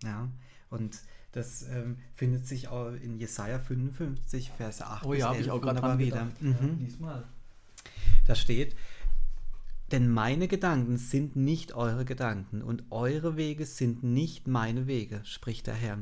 Ja, 0.03 0.29
und 0.69 0.99
das 1.31 1.63
ähm, 1.63 1.97
findet 2.15 2.47
sich 2.47 2.67
auch 2.67 2.91
in 2.91 3.17
Jesaja 3.17 3.59
55, 3.59 4.51
Verse 4.51 4.85
8 4.85 5.05
Oh 5.05 5.13
ja, 5.13 5.27
habe 5.27 5.37
11 5.37 5.45
ich 5.45 5.51
auch 5.51 5.61
gerade 5.61 5.99
wieder. 5.99 6.25
Mhm. 6.39 6.51
Ja, 6.51 6.67
lies 6.79 6.99
mal. 6.99 7.23
Da 8.25 8.35
steht, 8.35 8.75
denn 9.91 10.09
meine 10.09 10.47
Gedanken 10.47 10.97
sind 10.97 11.35
nicht 11.35 11.73
eure 11.73 12.03
Gedanken 12.05 12.61
und 12.61 12.83
eure 12.89 13.37
Wege 13.37 13.65
sind 13.65 14.03
nicht 14.03 14.47
meine 14.47 14.87
Wege, 14.87 15.21
spricht 15.23 15.67
der 15.67 15.75
Herr. 15.75 15.99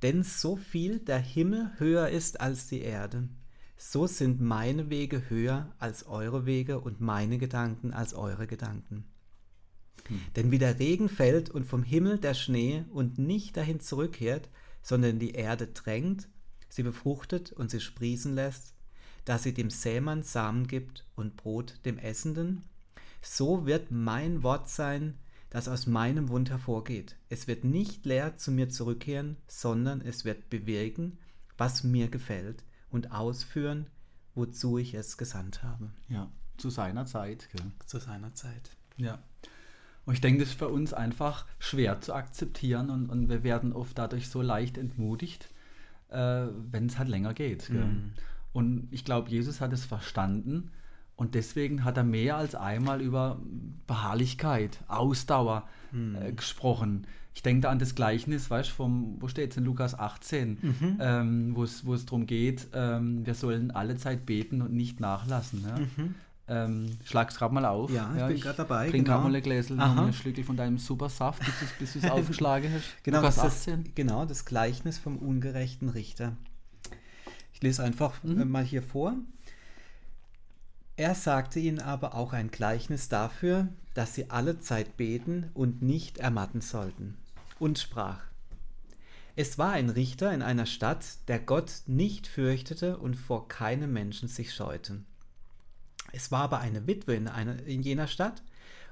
Denn 0.00 0.22
so 0.22 0.56
viel 0.56 0.98
der 0.98 1.18
Himmel 1.18 1.70
höher 1.78 2.08
ist 2.08 2.40
als 2.40 2.66
die 2.66 2.80
Erde, 2.80 3.28
so 3.76 4.06
sind 4.06 4.40
meine 4.40 4.90
Wege 4.90 5.28
höher 5.28 5.72
als 5.78 6.06
eure 6.06 6.46
Wege 6.46 6.80
und 6.80 7.00
meine 7.00 7.38
Gedanken 7.38 7.92
als 7.92 8.14
eure 8.14 8.46
Gedanken. 8.46 9.04
Hm. 10.08 10.20
Denn 10.36 10.50
wie 10.50 10.58
der 10.58 10.78
Regen 10.78 11.08
fällt 11.08 11.50
und 11.50 11.64
vom 11.64 11.82
Himmel 11.82 12.18
der 12.18 12.34
Schnee 12.34 12.84
und 12.90 13.18
nicht 13.18 13.56
dahin 13.56 13.80
zurückkehrt, 13.80 14.48
sondern 14.82 15.18
die 15.18 15.32
Erde 15.32 15.68
drängt, 15.68 16.28
sie 16.68 16.82
befruchtet 16.82 17.52
und 17.52 17.70
sie 17.70 17.80
sprießen 17.80 18.34
lässt, 18.34 18.74
dass 19.24 19.44
sie 19.44 19.54
dem 19.54 19.70
Sämann 19.70 20.22
Samen 20.22 20.66
gibt 20.66 21.06
und 21.14 21.36
Brot 21.36 21.78
dem 21.84 21.98
Essenden, 21.98 22.64
so 23.20 23.66
wird 23.66 23.90
mein 23.90 24.42
Wort 24.42 24.68
sein, 24.68 25.18
das 25.50 25.68
aus 25.68 25.86
meinem 25.86 26.26
Mund 26.26 26.50
hervorgeht. 26.50 27.16
Es 27.28 27.46
wird 27.46 27.62
nicht 27.62 28.04
leer 28.04 28.36
zu 28.36 28.50
mir 28.50 28.68
zurückkehren, 28.68 29.36
sondern 29.46 30.00
es 30.00 30.24
wird 30.24 30.50
bewirken, 30.50 31.18
was 31.56 31.84
mir 31.84 32.08
gefällt 32.08 32.64
und 32.90 33.12
ausführen, 33.12 33.88
wozu 34.34 34.78
ich 34.78 34.94
es 34.94 35.18
gesandt 35.18 35.62
habe. 35.62 35.90
Ja, 36.08 36.30
zu 36.56 36.70
seiner 36.70 37.06
Zeit. 37.06 37.48
Gell? 37.52 37.70
Zu 37.86 37.98
seiner 37.98 38.34
Zeit. 38.34 38.70
Ja. 38.96 39.22
Und 40.04 40.14
ich 40.14 40.20
denke, 40.20 40.40
das 40.40 40.50
ist 40.50 40.58
für 40.58 40.68
uns 40.68 40.92
einfach 40.92 41.46
schwer 41.58 42.00
zu 42.00 42.14
akzeptieren 42.14 42.90
und, 42.90 43.08
und 43.08 43.28
wir 43.28 43.44
werden 43.44 43.72
oft 43.72 43.96
dadurch 43.96 44.28
so 44.28 44.42
leicht 44.42 44.76
entmutigt, 44.76 45.48
äh, 46.10 46.46
wenn 46.70 46.86
es 46.86 46.98
halt 46.98 47.08
länger 47.08 47.34
geht. 47.34 47.70
Mhm. 47.70 48.12
Und 48.52 48.88
ich 48.90 49.04
glaube, 49.04 49.30
Jesus 49.30 49.60
hat 49.60 49.72
es 49.72 49.84
verstanden 49.84 50.70
und 51.16 51.34
deswegen 51.34 51.84
hat 51.84 51.96
er 51.96 52.04
mehr 52.04 52.36
als 52.36 52.54
einmal 52.54 53.00
über 53.00 53.40
Beharrlichkeit, 53.86 54.78
Ausdauer 54.88 55.68
mhm. 55.92 56.16
äh, 56.16 56.32
gesprochen. 56.32 57.06
Ich 57.34 57.42
denke 57.42 57.62
da 57.62 57.70
an 57.70 57.78
das 57.78 57.94
Gleichnis, 57.94 58.50
weißt 58.50 58.72
du, 58.78 59.16
wo 59.20 59.28
steht 59.28 59.52
es 59.52 59.56
in 59.56 59.64
Lukas 59.64 59.98
18, 59.98 60.58
mhm. 60.60 60.98
ähm, 61.00 61.56
wo 61.56 61.64
es 61.64 62.04
darum 62.04 62.26
geht, 62.26 62.68
ähm, 62.74 63.24
wir 63.24 63.34
sollen 63.34 63.70
alle 63.70 63.96
Zeit 63.96 64.26
beten 64.26 64.60
und 64.60 64.72
nicht 64.72 65.00
nachlassen. 65.00 65.62
Ja? 65.62 66.04
Mhm. 66.48 66.54
Ähm, 66.54 66.98
schlag's 67.04 67.36
gerade 67.36 67.54
mal 67.54 67.64
auf. 67.64 67.90
Ja, 67.90 68.10
ich 68.12 68.20
ja, 68.20 68.26
bin 68.28 68.40
gerade 68.40 68.56
dabei. 68.56 68.90
Trink 68.90 69.06
genau. 69.06 69.20
mal 69.20 69.34
ein 69.34 69.42
Gläschen, 69.42 69.80
ein 69.80 70.12
Schlückel 70.12 70.44
von 70.44 70.56
deinem 70.56 70.78
Supersaft, 70.78 71.42
bis 71.78 71.92
du 71.92 71.98
es 71.98 72.04
aufgeschlagen 72.10 72.72
hast. 72.72 73.04
Genau, 73.04 73.18
Lukas 73.18 73.38
18. 73.38 73.84
Das, 73.84 73.94
genau, 73.94 74.24
das 74.24 74.44
Gleichnis 74.44 74.98
vom 74.98 75.18
ungerechten 75.18 75.88
Richter. 75.88 76.36
Ich 77.52 77.62
lese 77.62 77.82
einfach 77.82 78.22
mhm. 78.22 78.40
Äh, 78.40 78.44
mal 78.44 78.64
hier 78.64 78.82
vor. 78.82 79.14
Er 80.96 81.14
sagte 81.14 81.58
ihnen 81.58 81.80
aber 81.80 82.14
auch 82.14 82.32
ein 82.32 82.50
Gleichnis 82.50 83.08
dafür, 83.08 83.68
dass 83.94 84.14
sie 84.14 84.30
alle 84.30 84.60
Zeit 84.60 84.96
beten 84.96 85.50
und 85.54 85.82
nicht 85.82 86.18
ermatten 86.18 86.60
sollten, 86.60 87.16
und 87.58 87.78
sprach, 87.78 88.20
es 89.34 89.56
war 89.56 89.72
ein 89.72 89.88
Richter 89.88 90.32
in 90.32 90.42
einer 90.42 90.66
Stadt, 90.66 91.04
der 91.28 91.38
Gott 91.38 91.82
nicht 91.86 92.26
fürchtete 92.26 92.98
und 92.98 93.14
vor 93.14 93.48
keinem 93.48 93.92
Menschen 93.92 94.28
sich 94.28 94.54
scheute. 94.54 95.00
Es 96.12 96.30
war 96.30 96.42
aber 96.42 96.60
eine 96.60 96.86
Witwe 96.86 97.14
in, 97.14 97.28
einer, 97.28 97.62
in 97.64 97.82
jener 97.82 98.06
Stadt, 98.06 98.42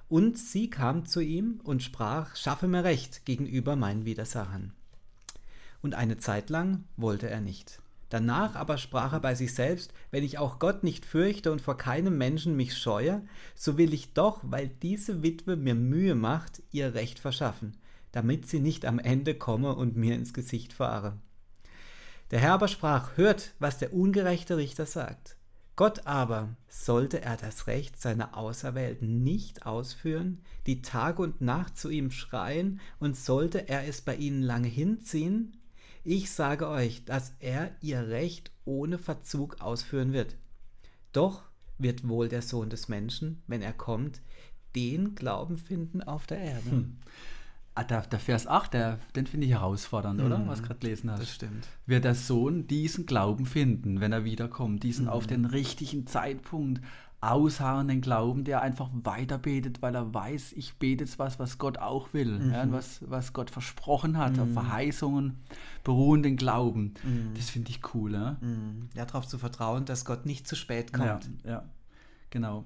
und 0.09 0.37
sie 0.37 0.69
kam 0.69 1.07
zu 1.07 1.21
ihm 1.21 1.61
und 1.63 1.85
sprach, 1.85 2.35
schaffe 2.35 2.67
mir 2.67 2.83
Recht 2.83 3.25
gegenüber 3.25 3.77
meinen 3.77 4.05
Widersachern. 4.05 4.73
Und 5.83 5.95
eine 5.95 6.19
Zeit 6.19 6.51
lang 6.51 6.85
wollte 6.97 7.31
er 7.31 7.41
nicht. 7.41 7.81
Danach 8.09 8.57
aber 8.57 8.77
sprach 8.77 9.13
er 9.13 9.21
bei 9.21 9.37
sich 9.37 9.55
selbst, 9.55 9.93
wenn 10.11 10.25
ich 10.25 10.37
auch 10.37 10.59
Gott 10.59 10.83
nicht 10.83 11.07
fürchte 11.07 11.53
und 11.53 11.63
vor 11.63 11.79
keinem 11.79 12.19
Menschen 12.19 12.57
mich 12.57 12.77
scheue, 12.77 13.23
so 13.55 13.79
will 13.79 13.95
ich 13.95 14.13
doch, 14.13 14.41
weil 14.43 14.69
diese 14.83 15.23
Witwe 15.23 15.55
mir 15.55 15.77
Mühe 15.77 16.17
macht, 16.17 16.61
ihr 16.73 16.95
Recht 16.95 17.21
verschaffen, 17.21 17.77
damit 18.11 18.49
sie 18.49 18.59
nicht 18.59 18.85
am 18.85 18.99
Ende 18.99 19.37
komme 19.37 19.77
und 19.77 19.97
mir 19.97 20.17
ins 20.17 20.35
Gesicht 20.35 20.73
fahre. 20.73 21.19
Der 22.33 22.41
Herr 22.41 22.55
aber 22.55 22.67
sprach, 22.67 23.17
hört, 23.17 23.53
was 23.61 23.79
der 23.79 23.95
ungerechte 23.95 24.57
Richter 24.57 24.87
sagt. 24.87 25.37
Gott 25.77 26.07
aber, 26.07 26.57
sollte 26.69 27.23
er 27.23 27.37
das 27.37 27.67
Recht 27.67 28.01
seiner 28.01 28.37
Auserwählten 28.37 29.23
nicht 29.23 29.65
ausführen, 29.67 30.43
die 30.67 30.83
Tag 30.83 31.19
und 31.19 31.41
Nacht 31.41 31.79
zu 31.79 31.89
ihm 31.89 32.11
schreien, 32.11 32.81
und 32.99 33.17
sollte 33.17 33.69
er 33.69 33.87
es 33.89 34.03
bei 34.03 34.17
ihnen 34.17 34.43
lange 34.43 34.69
hinziehen, 34.69 35.57
ich 36.03 36.31
sage 36.31 36.69
euch, 36.69 37.05
dass 37.05 37.35
er 37.41 37.77
ihr 37.83 38.09
Recht 38.09 38.53
ohne 38.65 38.99
Verzug 38.99 39.61
ausführen 39.61 40.13
wird. 40.13 40.37
Doch 41.13 41.43
wird 41.79 42.09
wohl 42.09 42.29
der 42.29 42.43
Sohn 42.43 42.71
des 42.71 42.89
Menschen, 42.89 43.43
wenn 43.47 43.61
er 43.61 43.73
kommt, 43.73 44.23
den 44.75 45.15
Glauben 45.15 45.59
finden 45.59 46.03
auf 46.03 46.27
der 46.27 46.39
Erde. 46.39 46.71
Hm. 46.71 46.97
Ah, 47.81 47.85
der, 47.85 48.03
der, 48.03 48.19
Vers 48.19 48.47
8, 48.47 48.75
der, 48.75 48.99
den 49.17 49.27
finde 49.27 49.47
ich 49.47 49.53
herausfordernd, 49.53 50.21
oder? 50.21 50.39
Mhm. 50.39 50.49
Was 50.49 50.63
gerade 50.63 50.81
gelesen 50.81 51.11
hast. 51.11 51.23
Das 51.23 51.35
stimmt. 51.35 51.67
Wird 51.87 52.05
der 52.05 52.15
Sohn 52.15 52.67
diesen 52.67 53.07
Glauben 53.07 53.47
finden, 53.47 54.01
wenn 54.01 54.13
er 54.13 54.25
wiederkommt, 54.25 54.83
diesen 54.83 55.07
mhm. 55.07 55.11
auf 55.11 55.27
den 55.27 55.47
richtigen 55.47 56.07
Zeitpunkt 56.07 56.83
ausharrenden 57.23 58.03
Glauben, 58.03 58.45
der 58.45 58.61
einfach 58.61 58.91
weiter 58.93 59.39
betet, 59.39 59.81
weil 59.81 59.95
er 59.95 60.13
weiß, 60.13 60.53
ich 60.53 60.75
bete 60.75 61.05
jetzt 61.05 61.19
was, 61.19 61.39
was 61.39 61.57
Gott 61.57 61.79
auch 61.79 62.13
will, 62.13 62.39
mhm. 62.39 62.53
ja, 62.53 62.71
was, 62.71 63.01
was 63.09 63.33
Gott 63.33 63.51
versprochen 63.51 64.19
hat, 64.19 64.37
mhm. 64.37 64.43
auf 64.43 64.53
Verheißungen 64.53 65.39
beruhenden 65.83 66.37
Glauben. 66.37 66.95
Mhm. 67.03 67.33
Das 67.35 67.49
finde 67.49 67.71
ich 67.71 67.81
cool. 67.95 68.13
Ja? 68.13 68.37
Mhm. 68.41 68.91
ja, 68.95 69.07
darauf 69.07 69.27
zu 69.27 69.39
vertrauen, 69.39 69.87
dass 69.87 70.05
Gott 70.05 70.27
nicht 70.27 70.47
zu 70.47 70.55
spät 70.55 70.93
kommt. 70.93 71.31
Ja, 71.45 71.51
ja. 71.51 71.65
genau. 72.29 72.65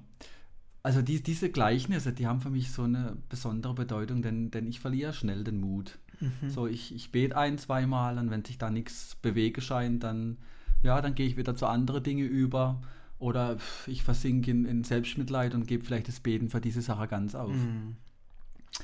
Also 0.85 1.01
die, 1.01 1.23
diese 1.23 1.49
Gleichnisse, 1.49 2.13
die 2.13 2.27
haben 2.27 2.41
für 2.41 2.51
mich 2.51 2.71
so 2.71 2.83
eine 2.83 3.17
besondere 3.27 3.73
Bedeutung, 3.73 4.21
denn, 4.21 4.51
denn 4.51 4.67
ich 4.67 4.79
verliere 4.79 5.13
schnell 5.13 5.43
den 5.43 5.59
Mut. 5.59 5.97
Mhm. 6.19 6.47
So, 6.47 6.67
ich, 6.67 6.93
ich 6.93 7.11
bete 7.11 7.35
ein, 7.35 7.57
zweimal 7.57 8.19
und 8.19 8.29
wenn 8.29 8.45
sich 8.45 8.59
da 8.59 8.69
nichts 8.69 9.15
bewege 9.15 9.61
scheint, 9.61 10.03
dann, 10.03 10.37
ja, 10.83 11.01
dann 11.01 11.15
gehe 11.15 11.25
ich 11.25 11.37
wieder 11.37 11.55
zu 11.55 11.65
anderen 11.65 12.03
Dingen 12.03 12.29
über 12.29 12.83
oder 13.17 13.57
ich 13.87 14.03
versinke 14.03 14.51
in, 14.51 14.65
in 14.65 14.83
Selbstmitleid 14.83 15.55
und 15.55 15.65
gebe 15.65 15.83
vielleicht 15.83 16.07
das 16.07 16.19
Beten 16.19 16.51
für 16.51 16.61
diese 16.61 16.83
Sache 16.83 17.07
ganz 17.07 17.33
auf. 17.33 17.51
Mhm. 17.51 17.95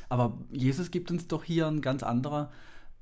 Aber 0.10 0.40
Jesus 0.50 0.90
gibt 0.90 1.12
uns 1.12 1.28
doch 1.28 1.44
hier 1.44 1.68
ein 1.68 1.82
ganz 1.82 2.02
anderer 2.02 2.50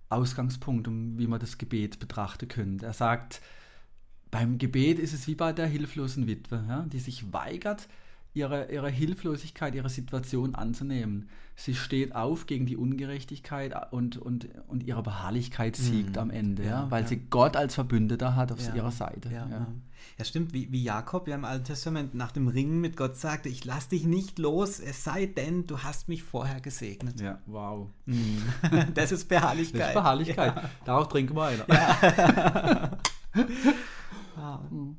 Ausgangspunkt, 0.09 0.89
um 0.89 1.17
wie 1.17 1.27
man 1.27 1.39
das 1.39 1.57
Gebet 1.57 1.99
betrachten 1.99 2.49
können. 2.49 2.81
Er 2.81 2.91
sagt, 2.91 3.39
beim 4.29 4.57
Gebet 4.57 4.99
ist 4.99 5.13
es 5.13 5.25
wie 5.25 5.35
bei 5.35 5.53
der 5.53 5.67
hilflosen 5.67 6.27
Witwe, 6.27 6.65
ja, 6.67 6.85
die 6.91 6.99
sich 6.99 7.31
weigert, 7.31 7.87
ihre, 8.33 8.71
ihre 8.71 8.89
Hilflosigkeit, 8.89 9.75
ihre 9.75 9.89
Situation 9.89 10.55
anzunehmen. 10.55 11.29
Sie 11.55 11.75
steht 11.75 12.15
auf 12.15 12.45
gegen 12.45 12.65
die 12.65 12.77
Ungerechtigkeit 12.77 13.91
und, 13.91 14.17
und, 14.17 14.48
und 14.67 14.83
ihre 14.83 15.03
Beharrlichkeit 15.03 15.75
siegt 15.75 16.12
mhm. 16.12 16.17
am 16.17 16.29
Ende, 16.29 16.63
ja, 16.63 16.69
ja 16.69 16.91
weil 16.91 17.01
ja. 17.03 17.09
sie 17.09 17.17
Gott 17.29 17.57
als 17.57 17.75
Verbündeter 17.75 18.38
hat 18.38 18.53
auf 18.53 18.65
ja. 18.65 18.75
ihrer 18.75 18.91
Seite. 18.91 19.29
Ja, 19.29 19.45
ja. 19.50 19.67
stimmt, 20.24 20.53
wie, 20.53 20.71
wie 20.71 20.81
Jakob 20.81 21.27
ja 21.27 21.36
im 21.36 21.43
Alten 21.43 21.65
Testament 21.65 22.13
nach 22.13 22.31
dem 22.31 22.48
Ringen 22.48 22.79
mit 22.79 22.95
Gott 22.95 23.17
sagte, 23.17 23.50
ich 23.50 23.65
lass 23.65 23.89
dich 23.89 24.05
nicht 24.05 24.39
los, 24.39 24.79
es 24.79 25.03
sei 25.03 25.25
denn, 25.25 25.67
du 25.67 25.79
hast 25.79 26.07
mich 26.07 26.24
vorher 26.24 26.62
gesegnet. 26.62 27.19
Ja, 27.19 27.39
wow. 27.45 27.89
Mhm. 28.05 28.41
Das 28.93 29.12
ist 29.12 29.27
Beharrlichkeit. 29.27 29.81
Das 29.81 29.88
ist 29.89 29.93
Beharrlichkeit. 29.95 30.53
Darauf 30.86 31.09
trinken 31.09 31.36
wir 31.36 31.43
einer. 31.43 31.67
Ja. 31.67 32.98
wow. 34.38 34.59
Mhm. 34.71 34.98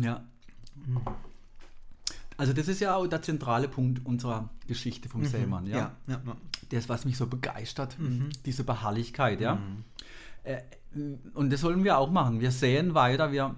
Ja. 0.00 0.24
Also 2.36 2.52
das 2.52 2.68
ist 2.68 2.80
ja 2.80 2.94
auch 2.94 3.06
der 3.06 3.20
zentrale 3.20 3.68
Punkt 3.68 4.06
unserer 4.06 4.48
Geschichte 4.66 5.08
vom 5.08 5.20
mhm. 5.20 5.26
Sämann, 5.26 5.66
ja? 5.66 5.76
Ja, 5.76 5.92
ja, 6.06 6.22
ja. 6.26 6.36
Das, 6.70 6.88
was 6.88 7.04
mich 7.04 7.16
so 7.16 7.26
begeistert, 7.26 7.98
mhm. 7.98 8.30
diese 8.46 8.64
Beharrlichkeit, 8.64 9.40
ja. 9.40 9.56
Mhm. 9.56 9.84
Äh, 10.44 10.62
und 11.34 11.52
das 11.52 11.60
sollen 11.60 11.84
wir 11.84 11.98
auch 11.98 12.10
machen. 12.10 12.40
Wir 12.40 12.50
säen 12.50 12.94
weiter, 12.94 13.30
wir, 13.32 13.56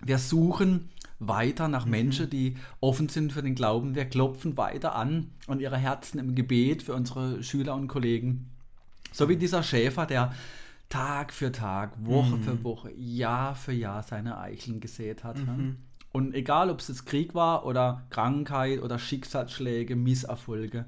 wir 0.00 0.18
suchen 0.18 0.90
weiter 1.18 1.68
nach 1.68 1.86
mhm. 1.86 1.90
Menschen, 1.90 2.30
die 2.30 2.56
offen 2.80 3.08
sind 3.08 3.32
für 3.32 3.42
den 3.42 3.54
Glauben. 3.54 3.94
Wir 3.94 4.04
klopfen 4.04 4.56
weiter 4.56 4.94
an 4.94 5.30
an 5.46 5.60
ihre 5.60 5.76
Herzen 5.76 6.18
im 6.18 6.34
Gebet 6.34 6.82
für 6.82 6.94
unsere 6.94 7.42
Schüler 7.42 7.74
und 7.74 7.88
Kollegen. 7.88 8.50
So 9.12 9.28
wie 9.28 9.36
dieser 9.36 9.62
Schäfer, 9.62 10.06
der 10.06 10.34
Tag 10.94 11.32
für 11.32 11.50
Tag, 11.50 11.92
Woche 12.04 12.36
mhm. 12.36 12.42
für 12.44 12.62
Woche, 12.62 12.92
Jahr 12.92 13.56
für 13.56 13.72
Jahr 13.72 14.04
seine 14.04 14.38
Eicheln 14.38 14.78
gesät 14.78 15.24
hat. 15.24 15.38
Mhm. 15.38 15.78
Und 16.12 16.34
egal, 16.36 16.70
ob 16.70 16.78
es 16.78 16.86
jetzt 16.86 17.04
Krieg 17.04 17.34
war 17.34 17.66
oder 17.66 18.06
Krankheit 18.10 18.80
oder 18.80 19.00
Schicksalsschläge, 19.00 19.96
Misserfolge, 19.96 20.84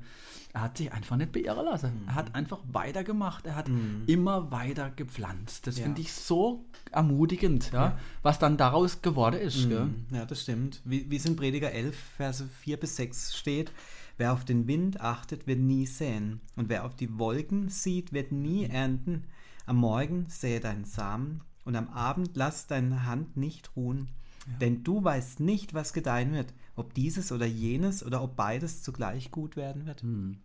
er 0.53 0.61
hat 0.61 0.79
sich 0.79 0.93
einfach 0.93 1.17
nicht 1.17 1.33
beirren 1.33 1.65
lassen. 1.65 2.03
Mhm. 2.03 2.09
Er 2.09 2.15
hat 2.15 2.37
einfach 2.37 2.61
weitergemacht. 2.71 3.47
Er 3.47 3.57
hat 3.57 3.69
mhm. 3.69 4.05
immer 4.07 4.53
weiter 4.53 4.91
gepflanzt. 4.91 5.67
Das 5.67 5.79
ja. 5.79 5.83
finde 5.83 6.03
ich 6.03 6.13
so 6.13 6.65
ermutigend, 6.93 7.73
ja, 7.73 7.87
ja, 7.87 7.99
was 8.23 8.39
dann 8.39 8.57
daraus 8.57 9.03
geworden 9.03 9.41
ist. 9.41 9.67
Mhm. 9.67 10.07
Ja, 10.13 10.25
das 10.25 10.43
stimmt. 10.43 10.83
Wie, 10.85 11.11
wie 11.11 11.17
es 11.17 11.27
in 11.27 11.35
Prediger 11.35 11.73
11, 11.73 11.97
Verse 12.17 12.49
4 12.61 12.77
bis 12.77 12.95
6 12.95 13.37
steht, 13.37 13.73
wer 14.19 14.33
auf 14.33 14.45
den 14.45 14.69
Wind 14.69 15.01
achtet, 15.01 15.49
wird 15.49 15.59
nie 15.59 15.85
säen. 15.85 16.41
Und 16.55 16.69
wer 16.69 16.85
auf 16.85 16.95
die 16.95 17.19
Wolken 17.19 17.71
sieht, 17.71 18.13
wird 18.13 18.31
nie 18.31 18.67
ernten. 18.67 19.25
Am 19.67 19.77
Morgen 19.77 20.27
sähe 20.29 20.61
deinen 20.61 20.85
Samen 20.85 21.43
und 21.65 21.77
am 21.77 21.89
Abend 21.89 22.31
lass 22.35 22.67
deine 22.69 23.05
Hand 23.05 23.37
nicht 23.37 23.77
ruhen. 23.77 24.09
Ja. 24.47 24.59
Denn 24.59 24.85
du 24.85 25.03
weißt 25.03 25.41
nicht, 25.41 25.75
was 25.75 25.93
gedeihen 25.93 26.33
wird, 26.33 26.55
ob 26.77 26.95
dieses 26.95 27.33
oder 27.33 27.47
jenes 27.47 28.05
oder 28.05 28.23
ob 28.23 28.37
beides 28.37 28.83
zugleich 28.83 29.33
gut 29.33 29.57
werden 29.57 29.87
wird. 29.87 30.05
Mhm. 30.05 30.39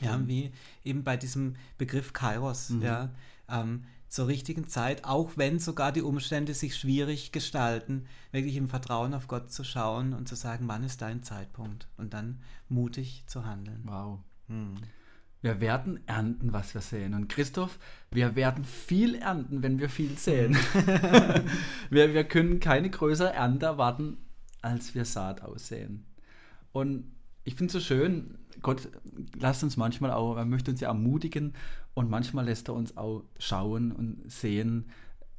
Ja, 0.00 0.26
wie 0.26 0.52
eben 0.84 1.04
bei 1.04 1.16
diesem 1.16 1.56
Begriff 1.76 2.12
Kairos, 2.12 2.70
mhm. 2.70 2.82
ja, 2.82 3.10
ähm, 3.48 3.84
zur 4.08 4.26
richtigen 4.26 4.68
Zeit, 4.68 5.04
auch 5.04 5.32
wenn 5.36 5.58
sogar 5.58 5.90
die 5.90 6.02
Umstände 6.02 6.54
sich 6.54 6.76
schwierig 6.76 7.32
gestalten, 7.32 8.06
wirklich 8.30 8.56
im 8.56 8.68
Vertrauen 8.68 9.14
auf 9.14 9.26
Gott 9.26 9.50
zu 9.50 9.64
schauen 9.64 10.12
und 10.12 10.28
zu 10.28 10.34
sagen, 10.34 10.68
wann 10.68 10.84
ist 10.84 11.02
dein 11.02 11.22
Zeitpunkt 11.22 11.88
und 11.96 12.14
dann 12.14 12.40
mutig 12.68 13.24
zu 13.26 13.44
handeln. 13.44 13.80
Wow. 13.84 14.20
Hm. 14.48 14.74
Wir 15.42 15.60
werden 15.60 16.00
ernten, 16.06 16.52
was 16.52 16.72
wir 16.72 16.80
sehen. 16.80 17.14
Und 17.14 17.28
Christoph, 17.28 17.78
wir 18.12 18.36
werden 18.36 18.64
viel 18.64 19.16
ernten, 19.16 19.62
wenn 19.62 19.80
wir 19.80 19.88
viel 19.88 20.16
säen. 20.16 20.54
wir, 21.90 22.14
wir 22.14 22.24
können 22.24 22.60
keine 22.60 22.88
größere 22.90 23.32
Ernte 23.32 23.66
erwarten, 23.66 24.18
als 24.62 24.94
wir 24.94 25.04
Saat 25.04 25.42
aussehen. 25.42 26.04
Und 26.70 27.12
ich 27.44 27.56
finde 27.56 27.66
es 27.66 27.72
so 27.72 27.80
schön, 27.80 28.38
Gott 28.62 28.88
lässt 29.38 29.64
uns 29.64 29.76
manchmal 29.76 30.12
auch, 30.12 30.36
er 30.36 30.44
möchte 30.44 30.70
uns 30.70 30.80
ja 30.80 30.88
ermutigen 30.88 31.54
und 31.94 32.08
manchmal 32.08 32.44
lässt 32.44 32.68
er 32.68 32.74
uns 32.74 32.96
auch 32.96 33.24
schauen 33.38 33.90
und 33.90 34.30
sehen, 34.30 34.86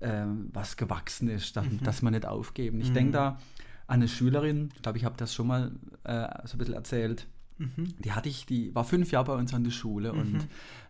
äh, 0.01 0.25
was 0.51 0.75
gewachsen 0.75 1.29
ist, 1.29 1.55
dass, 1.55 1.65
mhm. 1.65 1.81
dass 1.81 2.01
wir 2.01 2.11
nicht 2.11 2.25
aufgeben. 2.25 2.81
Ich 2.81 2.89
mhm. 2.89 2.93
denke 2.93 3.11
da 3.13 3.39
an 3.87 3.95
eine 3.95 4.07
Schülerin, 4.07 4.69
ich 4.75 4.81
glaube, 4.81 4.97
ich 4.97 5.05
habe 5.05 5.15
das 5.17 5.33
schon 5.33 5.47
mal 5.47 5.71
äh, 6.03 6.27
so 6.45 6.55
ein 6.55 6.57
bisschen 6.57 6.73
erzählt, 6.73 7.27
Mhm. 7.57 7.93
Die 7.99 8.11
hatte 8.11 8.29
ich, 8.29 8.45
die 8.45 8.73
war 8.75 8.83
fünf 8.83 9.11
Jahre 9.11 9.25
bei 9.25 9.35
uns 9.35 9.53
an 9.53 9.63
der 9.63 9.71
Schule 9.71 10.13
mhm. 10.13 10.19
und 10.19 10.47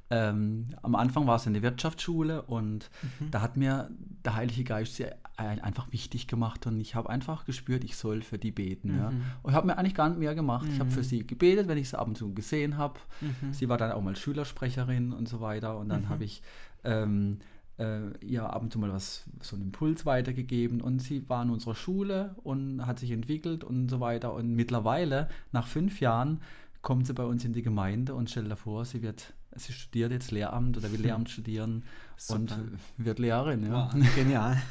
ähm, 0.10 0.68
am 0.82 0.96
Anfang 0.96 1.26
war 1.28 1.38
es 1.38 1.48
eine 1.48 1.62
Wirtschaftsschule 1.62 2.44
und 2.44 2.90
mhm. 3.02 3.32
da 3.32 3.42
hat 3.42 3.58
mir 3.58 3.90
der 4.24 4.36
Heilige 4.36 4.64
Geist 4.64 4.96
sehr 4.96 5.18
einfach 5.36 5.92
wichtig 5.92 6.28
gemacht 6.28 6.68
und 6.68 6.80
ich 6.80 6.94
habe 6.94 7.10
einfach 7.10 7.46
gespürt, 7.46 7.84
ich 7.84 7.96
soll 7.96 8.22
für 8.22 8.38
die 8.38 8.52
beten. 8.52 8.96
Ja. 8.98 9.10
Mhm. 9.10 9.24
Und 9.42 9.52
ich 9.52 9.56
habe 9.56 9.66
mir 9.66 9.78
eigentlich 9.78 9.96
gar 9.96 10.10
nicht 10.10 10.20
mehr 10.20 10.36
gemacht. 10.36 10.68
Ich 10.72 10.80
habe 10.80 10.92
für 10.92 11.00
mhm. 11.00 11.06
sie 11.06 11.26
gebetet, 11.26 11.68
wenn 11.68 11.80
ich 11.80 11.90
sie 11.90 11.98
ab 11.98 12.08
und 12.08 12.16
zu 12.16 12.34
gesehen 12.36 12.78
habe. 12.78 13.00
Mhm. 13.22 13.52
Sie 13.52 13.68
war 13.68 13.78
dann 13.78 13.92
auch 13.92 14.02
mal 14.02 14.16
Schülersprecherin 14.16 15.12
und 15.12 15.28
so 15.28 15.42
weiter 15.42 15.78
und 15.78 15.90
dann 15.90 16.10
habe 16.10 16.24
ich 16.24 16.44
ähm, 16.84 17.40
äh, 17.78 18.16
ihr 18.24 18.44
ab 18.44 18.62
und 18.62 18.72
zu 18.72 18.80
mal 18.80 18.92
was, 18.92 19.24
so 19.42 19.56
einen 19.56 19.66
Impuls 19.66 20.06
weitergegeben 20.06 20.82
und 20.82 21.00
sie 21.00 21.28
war 21.30 21.44
in 21.44 21.50
unserer 21.50 21.76
Schule 21.76 22.36
und 22.44 22.86
hat 22.86 23.00
sich 23.00 23.12
entwickelt 23.12 23.64
und 23.64 23.90
so 23.90 24.00
weiter. 24.00 24.34
Und 24.34 24.56
mittlerweile, 24.56 25.30
nach 25.52 25.68
fünf 25.68 26.00
Jahren, 26.00 26.42
kommt 26.82 27.08
sie 27.08 27.14
bei 27.14 27.24
uns 27.24 27.44
in 27.46 27.54
die 27.54 27.64
Gemeinde 27.64 28.14
und 28.14 28.30
stellt 28.30 28.52
davor, 28.52 28.86
sie 28.86 29.02
wird, 29.02 29.34
sie 29.56 29.74
studiert 29.74 30.12
jetzt 30.12 30.32
Lehramt 30.32 30.78
oder 30.78 30.92
will. 30.92 31.00
Lehramt 31.02 31.30
studieren 31.30 31.84
Super. 32.18 32.40
und 32.40 32.80
wird 32.98 33.20
Lehrerin. 33.20 33.66
Ja. 33.66 33.92
Wow, 33.94 34.04
genial. 34.16 34.62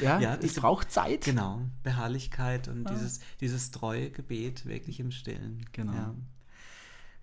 ja, 0.00 0.20
ja 0.20 0.34
es 0.36 0.54
braucht 0.54 0.90
Zeit. 0.90 1.24
Genau, 1.24 1.60
Beharrlichkeit 1.82 2.68
und 2.68 2.84
ja. 2.84 2.92
dieses, 2.92 3.20
dieses 3.40 3.70
treue 3.70 4.10
Gebet 4.10 4.64
wirklich 4.64 5.00
im 5.00 5.10
Stillen. 5.10 5.66
Genau. 5.72 5.92
Ja. 5.92 6.14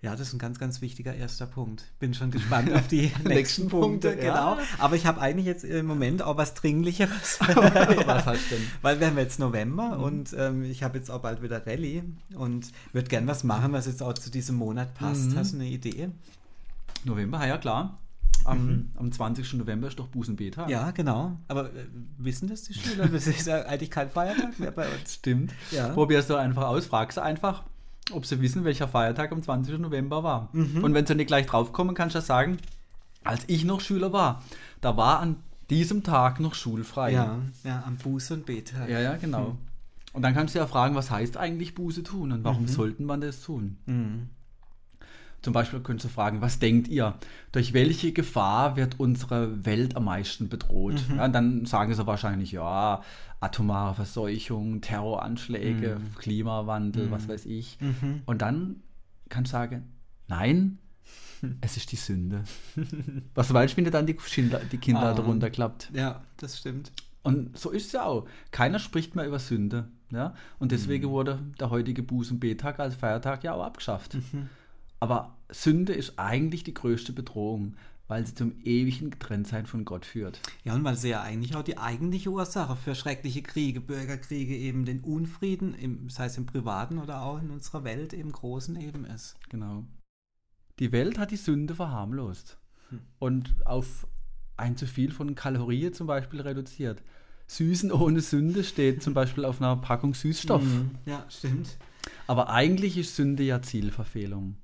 Ja, 0.02 0.12
das 0.12 0.28
ist 0.28 0.32
ein 0.32 0.38
ganz, 0.38 0.58
ganz 0.58 0.80
wichtiger 0.80 1.14
erster 1.14 1.46
Punkt. 1.46 1.84
Bin 1.98 2.14
schon 2.14 2.30
gespannt 2.30 2.72
auf 2.72 2.88
die 2.88 3.12
nächsten 3.24 3.68
Punkte, 3.68 4.16
genau. 4.16 4.56
Aber 4.78 4.96
ich 4.96 5.04
habe 5.04 5.20
eigentlich 5.20 5.44
jetzt 5.44 5.62
im 5.62 5.84
Moment 5.84 6.22
auch 6.22 6.38
was 6.38 6.54
Dringlicheres. 6.54 7.38
was 7.40 8.24
du 8.24 8.32
denn? 8.50 8.66
Weil 8.80 8.98
wir 8.98 9.08
haben 9.08 9.18
jetzt 9.18 9.38
November 9.38 9.98
mhm. 9.98 10.02
und 10.02 10.36
ähm, 10.38 10.62
ich 10.64 10.82
habe 10.82 10.96
jetzt 10.96 11.10
auch 11.10 11.20
bald 11.20 11.42
wieder 11.42 11.66
Rallye 11.66 12.02
und 12.34 12.68
würde 12.92 13.08
gern 13.08 13.26
was 13.26 13.44
machen, 13.44 13.72
was 13.72 13.84
jetzt 13.86 14.02
auch 14.02 14.14
zu 14.14 14.30
diesem 14.30 14.56
Monat 14.56 14.94
passt. 14.94 15.32
Mhm. 15.32 15.36
Hast 15.36 15.52
du 15.52 15.56
eine 15.56 15.66
Idee? 15.66 16.08
November, 17.04 17.46
ja 17.46 17.58
klar. 17.58 17.98
Am, 18.44 18.66
mhm. 18.66 18.90
am 18.96 19.12
20. 19.12 19.52
November 19.54 19.88
ist 19.88 19.98
doch 19.98 20.08
Busenbeta. 20.08 20.66
Ja, 20.66 20.92
genau. 20.92 21.36
Aber 21.48 21.66
äh, 21.66 21.84
wissen 22.16 22.48
das 22.48 22.62
die 22.62 22.72
Schüler? 22.72 23.06
Das 23.06 23.26
ist 23.26 23.46
ja 23.46 23.66
eigentlich 23.66 23.90
kein 23.90 24.08
Feiertag 24.08 24.58
mehr 24.58 24.70
bei 24.70 24.88
uns. 24.88 25.14
Stimmt. 25.16 25.52
Ja. 25.70 25.88
Probierst 25.88 26.30
du 26.30 26.36
einfach 26.36 26.68
aus, 26.68 26.86
fragst 26.86 27.18
du 27.18 27.22
einfach 27.22 27.64
ob 28.12 28.26
sie 28.26 28.40
wissen, 28.40 28.64
welcher 28.64 28.88
Feiertag 28.88 29.32
am 29.32 29.42
20. 29.42 29.78
November 29.78 30.22
war. 30.22 30.48
Mhm. 30.52 30.84
Und 30.84 30.94
wenn 30.94 31.06
sie 31.06 31.14
nicht 31.14 31.28
gleich 31.28 31.46
draufkommen, 31.46 31.94
kannst 31.94 32.14
du 32.14 32.18
ja 32.18 32.24
sagen, 32.24 32.58
als 33.24 33.44
ich 33.46 33.64
noch 33.64 33.80
Schüler 33.80 34.12
war, 34.12 34.42
da 34.80 34.96
war 34.96 35.20
an 35.20 35.36
diesem 35.68 36.02
Tag 36.02 36.40
noch 36.40 36.54
schulfrei. 36.54 37.12
Ja, 37.12 37.38
ja 37.64 37.84
am 37.86 37.96
Buße- 37.96 38.34
und 38.34 38.46
Betag. 38.46 38.88
Ja, 38.88 39.00
ja, 39.00 39.16
genau. 39.16 39.50
Mhm. 39.50 39.58
Und 40.12 40.22
dann 40.22 40.34
kannst 40.34 40.54
du 40.54 40.58
ja 40.58 40.66
fragen, 40.66 40.94
was 40.94 41.10
heißt 41.10 41.36
eigentlich 41.36 41.74
Buße 41.74 42.02
tun 42.02 42.32
und 42.32 42.44
warum 42.44 42.62
mhm. 42.62 42.68
sollten 42.68 43.04
man 43.04 43.20
das 43.20 43.42
tun? 43.42 43.76
Mhm. 43.86 44.30
Zum 45.42 45.54
Beispiel 45.54 45.80
könntest 45.80 46.10
du 46.10 46.14
fragen, 46.14 46.42
was 46.42 46.58
denkt 46.58 46.88
ihr? 46.88 47.14
Durch 47.52 47.72
welche 47.72 48.12
Gefahr 48.12 48.76
wird 48.76 49.00
unsere 49.00 49.64
Welt 49.64 49.96
am 49.96 50.04
meisten 50.04 50.48
bedroht? 50.48 51.02
Mhm. 51.08 51.16
Ja, 51.16 51.28
dann 51.28 51.64
sagen 51.64 51.94
sie 51.94 52.06
wahrscheinlich, 52.06 52.52
ja, 52.52 53.02
atomare 53.40 53.94
Verseuchung, 53.94 54.82
Terroranschläge, 54.82 55.98
mhm. 55.98 56.14
Klimawandel, 56.16 57.06
mhm. 57.06 57.10
was 57.10 57.28
weiß 57.28 57.46
ich. 57.46 57.78
Mhm. 57.80 58.22
Und 58.26 58.42
dann 58.42 58.82
kannst 59.30 59.52
du 59.52 59.56
sagen, 59.56 59.92
nein, 60.28 60.78
es 61.62 61.78
ist 61.78 61.90
die 61.92 61.96
Sünde. 61.96 62.44
was 63.34 63.50
meinst 63.50 63.78
du, 63.78 63.84
wenn 63.84 63.90
dann 63.90 64.06
die 64.06 64.14
Kinder, 64.14 64.60
die 64.70 64.78
Kinder 64.78 65.02
ah, 65.02 65.14
darunter 65.14 65.48
klappt? 65.48 65.90
Ja, 65.94 66.22
das 66.36 66.58
stimmt. 66.58 66.92
Und 67.22 67.58
so 67.58 67.70
ist 67.70 67.86
es 67.86 67.92
ja 67.92 68.04
auch. 68.04 68.26
Keiner 68.50 68.78
spricht 68.78 69.14
mehr 69.14 69.26
über 69.26 69.38
Sünde. 69.38 69.88
Ja? 70.10 70.34
Und 70.58 70.72
deswegen 70.72 71.08
mhm. 71.08 71.12
wurde 71.12 71.38
der 71.58 71.70
heutige 71.70 72.02
Buß- 72.02 72.78
als 72.78 72.94
Feiertag 72.94 73.44
ja 73.44 73.54
auch 73.54 73.64
abgeschafft. 73.64 74.14
Mhm. 74.14 74.48
Aber 75.00 75.36
Sünde 75.52 75.92
ist 75.92 76.18
eigentlich 76.18 76.64
die 76.64 76.74
größte 76.74 77.12
Bedrohung, 77.12 77.76
weil 78.08 78.26
sie 78.26 78.34
zum 78.34 78.52
ewigen 78.64 79.10
Getrenntsein 79.10 79.66
von 79.66 79.84
Gott 79.84 80.04
führt. 80.04 80.40
Ja, 80.64 80.74
und 80.74 80.82
weil 80.82 80.96
sie 80.96 81.10
ja 81.10 81.22
eigentlich 81.22 81.54
auch 81.54 81.62
die 81.62 81.78
eigentliche 81.78 82.30
Ursache 82.30 82.74
für 82.74 82.96
schreckliche 82.96 83.42
Kriege, 83.42 83.80
Bürgerkriege, 83.80 84.56
eben 84.56 84.84
den 84.84 85.00
Unfrieden, 85.00 85.74
im, 85.74 86.08
sei 86.08 86.26
es 86.26 86.36
im 86.36 86.44
Privaten 86.44 86.98
oder 86.98 87.22
auch 87.22 87.40
in 87.40 87.50
unserer 87.50 87.84
Welt 87.84 88.12
im 88.12 88.32
Großen 88.32 88.80
eben 88.80 89.04
ist. 89.04 89.36
Genau. 89.48 89.84
Die 90.80 90.90
Welt 90.90 91.18
hat 91.18 91.30
die 91.30 91.36
Sünde 91.36 91.76
verharmlost 91.76 92.58
hm. 92.88 93.00
und 93.20 93.54
auf 93.64 94.08
ein 94.56 94.76
zu 94.76 94.86
viel 94.86 95.12
von 95.12 95.36
Kalorien 95.36 95.94
zum 95.94 96.08
Beispiel 96.08 96.40
reduziert. 96.40 97.02
Süßen 97.46 97.92
ohne 97.92 98.22
Sünde 98.22 98.64
steht 98.64 99.02
zum 99.02 99.14
Beispiel 99.14 99.44
auf 99.44 99.60
einer 99.60 99.76
Packung 99.76 100.14
Süßstoff. 100.14 100.62
Hm. 100.62 100.90
Ja, 101.06 101.24
stimmt. 101.28 101.78
Aber 102.26 102.50
eigentlich 102.50 102.98
ist 102.98 103.14
Sünde 103.14 103.42
ja 103.44 103.62
Zielverfehlung 103.62 104.56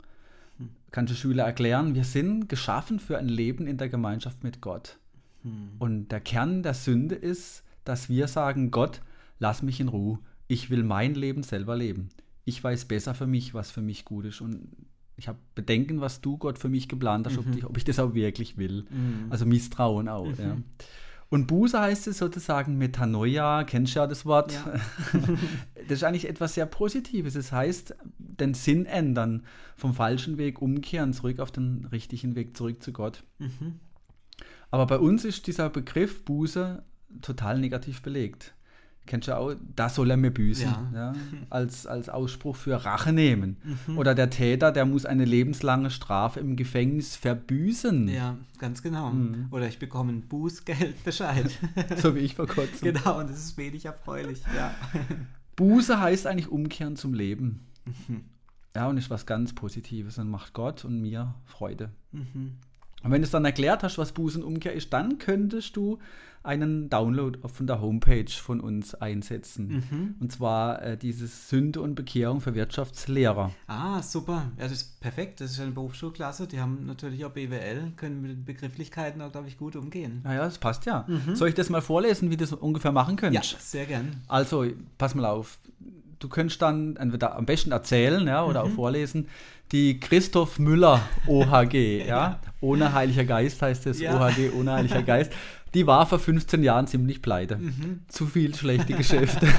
kannst 0.90 1.12
du 1.12 1.16
Schüler 1.16 1.44
erklären, 1.44 1.94
wir 1.94 2.04
sind 2.04 2.48
geschaffen 2.48 2.98
für 2.98 3.18
ein 3.18 3.28
Leben 3.28 3.66
in 3.66 3.76
der 3.76 3.88
Gemeinschaft 3.88 4.42
mit 4.42 4.60
Gott. 4.60 4.98
Hm. 5.42 5.72
Und 5.78 6.08
der 6.08 6.20
Kern 6.20 6.62
der 6.62 6.74
Sünde 6.74 7.14
ist, 7.14 7.62
dass 7.84 8.08
wir 8.08 8.28
sagen, 8.28 8.70
Gott, 8.70 9.00
lass 9.38 9.62
mich 9.62 9.80
in 9.80 9.88
Ruhe. 9.88 10.18
Ich 10.48 10.70
will 10.70 10.82
mein 10.82 11.14
Leben 11.14 11.42
selber 11.42 11.76
leben. 11.76 12.08
Ich 12.44 12.62
weiß 12.62 12.86
besser 12.86 13.14
für 13.14 13.26
mich, 13.26 13.54
was 13.54 13.70
für 13.70 13.82
mich 13.82 14.04
gut 14.04 14.24
ist. 14.24 14.40
Und 14.40 14.68
ich 15.16 15.28
habe 15.28 15.38
Bedenken, 15.54 16.00
was 16.00 16.20
du, 16.20 16.36
Gott, 16.36 16.58
für 16.58 16.68
mich 16.68 16.88
geplant 16.88 17.26
hast, 17.26 17.34
mhm. 17.34 17.38
ob, 17.40 17.56
ich, 17.56 17.64
ob, 17.64 17.76
ich, 17.76 17.84
das 17.84 17.98
auch 17.98 18.14
wirklich 18.14 18.56
will. 18.56 18.86
Mhm. 18.90 19.26
Also 19.30 19.46
Misstrauen 19.46 20.08
auch. 20.08 20.26
Mhm. 20.26 20.34
Ja. 20.38 20.56
Und 21.28 21.46
Buße 21.48 21.80
heißt 21.80 22.06
es 22.06 22.18
sozusagen 22.18 22.78
Metanoia, 22.78 23.64
kennst 23.64 23.94
du 23.94 23.98
ja 23.98 24.06
das 24.06 24.24
Wort. 24.26 24.52
Ja. 24.52 24.74
das 25.88 25.98
ist 25.98 26.04
eigentlich 26.04 26.28
etwas 26.28 26.54
sehr 26.54 26.66
Positives. 26.66 27.34
Es 27.34 27.50
heißt, 27.50 27.96
den 28.18 28.54
Sinn 28.54 28.86
ändern, 28.86 29.44
vom 29.76 29.92
falschen 29.92 30.38
Weg 30.38 30.62
umkehren, 30.62 31.12
zurück 31.12 31.40
auf 31.40 31.50
den 31.50 31.86
richtigen 31.86 32.36
Weg, 32.36 32.56
zurück 32.56 32.82
zu 32.82 32.92
Gott. 32.92 33.24
Mhm. 33.38 33.80
Aber 34.70 34.86
bei 34.86 34.98
uns 34.98 35.24
ist 35.24 35.46
dieser 35.46 35.68
Begriff 35.68 36.24
Buße 36.24 36.82
total 37.22 37.58
negativ 37.58 38.02
belegt 38.02 38.55
kennst 39.06 39.28
du 39.28 39.36
auch, 39.36 39.54
da 39.74 39.88
soll 39.88 40.10
er 40.10 40.16
mir 40.16 40.30
büßen, 40.30 40.66
ja. 40.66 40.90
Ja, 40.94 41.12
als, 41.50 41.86
als 41.86 42.08
Ausspruch 42.08 42.56
für 42.56 42.84
Rache 42.84 43.12
nehmen. 43.12 43.56
Mhm. 43.86 43.98
Oder 43.98 44.14
der 44.14 44.30
Täter, 44.30 44.72
der 44.72 44.84
muss 44.84 45.06
eine 45.06 45.24
lebenslange 45.24 45.90
Strafe 45.90 46.40
im 46.40 46.56
Gefängnis 46.56 47.16
verbüßen. 47.16 48.08
Ja, 48.08 48.36
ganz 48.58 48.82
genau. 48.82 49.10
Mhm. 49.10 49.48
Oder 49.50 49.68
ich 49.68 49.78
bekomme 49.78 50.12
ein 50.12 50.22
Bußgeldbescheid. 50.22 51.50
so 51.96 52.14
wie 52.14 52.20
ich 52.20 52.34
vor 52.34 52.46
kurzem. 52.46 52.92
Genau, 52.92 53.20
und 53.20 53.30
das 53.30 53.38
ist 53.38 53.56
wenig 53.56 53.84
erfreulich. 53.86 54.42
Ja. 54.54 54.74
Buße 55.56 56.00
heißt 56.00 56.26
eigentlich 56.26 56.50
umkehren 56.50 56.96
zum 56.96 57.14
Leben. 57.14 57.66
Mhm. 57.84 58.24
Ja, 58.74 58.88
und 58.88 58.98
ist 58.98 59.08
was 59.08 59.24
ganz 59.24 59.54
Positives 59.54 60.18
und 60.18 60.28
macht 60.28 60.52
Gott 60.52 60.84
und 60.84 61.00
mir 61.00 61.34
Freude. 61.46 61.90
Und 63.02 63.10
wenn 63.12 63.20
du 63.20 63.26
es 63.26 63.30
dann 63.30 63.44
erklärt 63.44 63.82
hast, 63.82 63.98
was 63.98 64.12
Buße 64.12 64.38
und 64.38 64.44
Umkehr 64.44 64.72
ist, 64.72 64.92
dann 64.92 65.18
könntest 65.18 65.76
du 65.76 65.98
einen 66.46 66.88
Download 66.88 67.38
von 67.48 67.66
der 67.66 67.80
Homepage 67.80 68.30
von 68.30 68.60
uns 68.60 68.94
einsetzen. 68.94 69.84
Mhm. 69.90 70.14
Und 70.20 70.32
zwar 70.32 70.80
äh, 70.80 70.96
dieses 70.96 71.48
Sünde 71.48 71.80
und 71.80 71.96
Bekehrung 71.96 72.40
für 72.40 72.54
Wirtschaftslehrer. 72.54 73.50
Ah, 73.66 74.00
super. 74.00 74.52
Ja, 74.56 74.64
das 74.64 74.72
ist 74.72 75.00
perfekt. 75.00 75.40
Das 75.40 75.50
ist 75.50 75.60
eine 75.60 75.72
Berufsschulklasse. 75.72 76.46
Die 76.46 76.60
haben 76.60 76.86
natürlich 76.86 77.24
auch 77.24 77.32
BWL, 77.32 77.92
können 77.96 78.22
mit 78.22 78.30
den 78.30 78.44
Begrifflichkeiten 78.44 79.20
auch, 79.20 79.32
glaube 79.32 79.48
ich, 79.48 79.58
gut 79.58 79.74
umgehen. 79.74 80.20
Naja, 80.22 80.44
das 80.44 80.58
passt 80.58 80.86
ja. 80.86 81.04
Mhm. 81.08 81.34
Soll 81.34 81.48
ich 81.48 81.54
das 81.54 81.68
mal 81.68 81.82
vorlesen, 81.82 82.30
wie 82.30 82.36
du 82.36 82.44
das 82.44 82.52
ungefähr 82.52 82.92
machen 82.92 83.16
könntest? 83.16 83.52
Ja, 83.52 83.58
sehr 83.58 83.86
gern. 83.86 84.22
Also, 84.28 84.66
pass 84.98 85.16
mal 85.16 85.26
auf. 85.26 85.58
Du 86.18 86.28
könntest 86.28 86.62
dann 86.62 86.96
entweder 86.96 87.36
am 87.36 87.46
besten 87.46 87.72
erzählen 87.72 88.26
ja, 88.26 88.44
oder 88.44 88.64
mhm. 88.64 88.70
auch 88.70 88.74
vorlesen. 88.74 89.28
Die 89.72 89.98
Christoph 90.00 90.58
Müller 90.58 91.00
OHG, 91.26 92.04
ja. 92.06 92.38
Ohne 92.60 92.92
Heiliger 92.92 93.24
Geist 93.24 93.60
heißt 93.62 93.86
es, 93.86 94.00
ja. 94.00 94.18
OHG 94.18 94.52
ohne 94.54 94.72
Heiliger 94.72 95.02
Geist 95.04 95.32
die 95.76 95.86
war 95.86 96.06
vor 96.06 96.18
15 96.18 96.62
Jahren 96.62 96.86
ziemlich 96.86 97.20
pleite. 97.20 97.58
Mhm. 97.58 98.00
Zu 98.08 98.26
viel 98.26 98.54
schlechte 98.54 98.94
Geschäfte. 98.94 99.46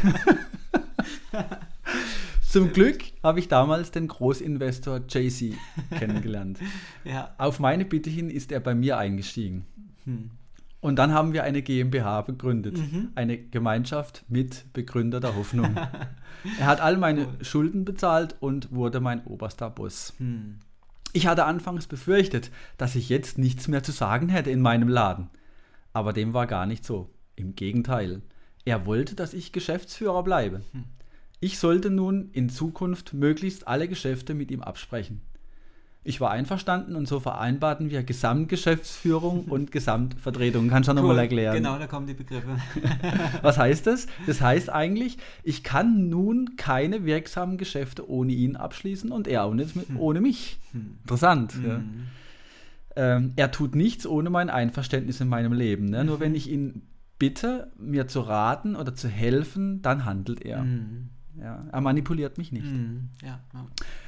Zum 2.41 2.74
Glück 2.74 3.04
habe 3.22 3.39
ich 3.39 3.48
damals 3.50 3.91
den 3.91 4.08
Großinvestor 4.08 5.02
JC 5.08 5.54
kennengelernt. 5.91 6.58
ja. 7.04 7.36
Auf 7.38 7.60
meine 7.60 7.86
Bitte 7.86 8.10
hin 8.10 8.32
ist 8.32 8.52
er 8.52 8.62
bei 8.62 8.74
mir 8.74 8.98
eingestiegen. 8.98 9.67
Hm. 10.06 10.32
Und 10.80 10.98
dann 10.98 11.12
haben 11.12 11.34
wir 11.34 11.44
eine 11.44 11.62
GmbH 11.62 12.22
begründet. 12.22 12.78
Eine 13.16 13.38
Gemeinschaft 13.38 14.24
mit 14.28 14.72
begründeter 14.74 15.36
Hoffnung. 15.36 15.76
er 16.60 16.66
hat 16.66 16.82
all 16.82 16.98
meine 16.98 17.28
Schulden 17.42 17.84
bezahlt 17.84 18.36
und 18.40 18.72
wurde 18.72 19.00
mein 19.00 19.26
oberster 19.26 19.70
Boss. 19.70 20.13
Hm. 20.18 20.60
Ich 21.13 21.26
hatte 21.26 21.46
anfangs 21.46 21.88
befürchtet, 21.88 22.52
dass 22.78 22.96
ich 22.96 23.10
jetzt 23.10 23.38
nichts 23.38 23.68
mehr 23.68 23.82
zu 23.82 23.92
sagen 23.92 24.30
hätte 24.30 24.52
in 24.52 24.62
meinem 24.62 24.88
Laden. 24.88 25.30
Aber 25.94 26.13
dem 26.13 26.34
war 26.34 26.46
gar 26.46 26.68
nicht 26.68 26.86
so. 26.86 27.10
Im 27.36 27.56
Gegenteil. 27.56 28.22
Er 28.66 28.86
wollte, 28.86 29.16
dass 29.16 29.34
ich 29.34 29.52
Geschäftsführer 29.52 30.24
bleibe. 30.24 30.62
Ich 31.40 31.60
sollte 31.60 31.90
nun 31.90 32.30
in 32.34 32.50
Zukunft 32.50 33.13
möglichst 33.13 33.68
alle 33.68 33.88
Geschäfte 33.88 34.34
mit 34.34 34.52
ihm 34.52 34.62
absprechen. 34.62 35.22
Ich 36.08 36.22
war 36.22 36.32
einverstanden 36.32 36.96
und 36.96 37.06
so 37.06 37.20
vereinbarten 37.20 37.89
wir 37.89 38.02
Gesamtgeschäftsführung 38.02 39.43
und 39.43 39.74
Gesamtvertretung. 39.74 40.70
Kannst 40.70 40.88
du 40.88 40.93
noch 40.93 41.02
Cool. 41.02 41.10
nochmal 41.10 41.24
erklären? 41.24 41.56
Genau, 41.58 41.78
da 41.78 41.86
kommen 41.86 42.08
die 42.08 42.13
Begriffe. 42.13 42.58
Was 43.41 43.58
heißt 43.58 43.86
das? 43.88 44.08
Das 44.26 44.39
heißt 44.39 44.70
eigentlich, 44.70 45.17
ich 45.43 45.63
kann 45.63 46.08
nun 46.08 46.56
keine 46.56 47.04
wirksamen 47.04 47.58
Geschäfte 47.58 48.10
ohne 48.10 48.32
ihn 48.32 48.56
abschließen 48.56 49.12
und 49.12 49.28
er 49.28 49.54
nicht 49.54 49.76
mit, 49.76 49.88
ohne 49.98 50.22
mich. 50.22 50.60
Interessant. 50.74 51.54
Ja. 51.62 51.82
Ähm, 52.96 53.34
er 53.36 53.52
tut 53.52 53.76
nichts 53.76 54.08
ohne 54.08 54.30
mein 54.30 54.50
Einverständnis 54.50 55.20
in 55.20 55.28
meinem 55.28 55.52
Leben. 55.52 55.86
Ne? 55.86 56.06
Nur 56.06 56.22
wenn 56.22 56.36
ich 56.36 56.50
ihn 56.50 56.84
bitte, 57.20 57.70
mir 57.78 58.08
zu 58.08 58.22
raten 58.22 58.78
oder 58.78 58.96
zu 58.96 59.10
helfen, 59.10 59.82
dann 59.82 60.06
handelt 60.06 60.41
er. 60.41 60.62
Hm. 60.62 61.10
Ja, 61.38 61.65
er 61.70 61.82
manipuliert 61.82 62.38
mich 62.38 62.54
nicht. 62.54 62.65
Hm. 62.65 63.10
Ja, 63.22 63.41
ja. 63.54 63.65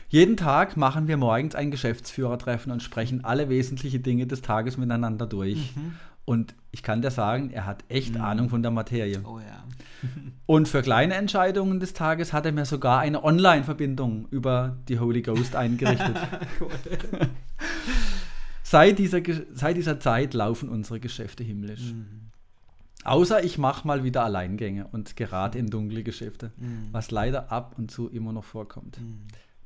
Jeden 0.10 0.38
Tag 0.38 0.76
machen 0.76 1.08
wir 1.08 1.18
morgens 1.18 1.54
ein 1.54 1.70
Geschäftsführertreffen 1.70 2.72
und 2.72 2.82
sprechen 2.82 3.24
alle 3.24 3.48
wesentlichen 3.48 4.02
Dinge 4.02 4.26
des 4.26 4.42
Tages 4.42 4.76
miteinander 4.76 5.28
durch. 5.28 5.74
Und 6.26 6.54
ich 6.72 6.84
kann 6.84 7.02
dir 7.02 7.12
sagen, 7.12 7.52
er 7.52 7.66
hat 7.66 7.84
echt 7.90 8.20
Ahnung 8.20 8.50
von 8.50 8.62
der 8.62 8.72
Materie. 8.72 9.22
Oh 9.24 9.40
ja. 9.40 9.64
Und 10.46 10.68
für 10.68 10.84
kleine 10.84 11.16
Entscheidungen 11.16 11.80
des 11.80 11.94
Tages 11.94 12.34
hat 12.34 12.46
er 12.46 12.52
mir 12.52 12.66
sogar 12.66 13.00
eine 13.00 13.24
Online-Verbindung 13.24 14.28
über 14.30 14.78
die 14.88 15.00
Holy 15.00 15.24
Ghost 15.24 15.56
eingerichtet. 15.56 16.18
seit, 18.64 19.00
dieser, 19.00 19.22
seit 19.54 19.76
dieser 19.76 20.00
Zeit 20.00 20.36
laufen 20.36 20.70
unsere 20.70 21.00
Geschäfte 21.00 21.44
himmlisch. 21.44 21.94
Außer 23.04 23.44
ich 23.44 23.58
mache 23.58 23.88
mal 23.88 24.04
wieder 24.04 24.24
Alleingänge 24.24 24.88
und 24.92 25.16
gerate 25.16 25.58
in 25.58 25.68
dunkle 25.68 26.04
Geschäfte, 26.04 26.52
was 26.92 27.10
leider 27.10 27.52
ab 27.52 27.76
und 27.78 27.90
zu 27.90 28.08
immer 28.08 28.34
noch 28.34 28.44
vorkommt. 28.44 29.00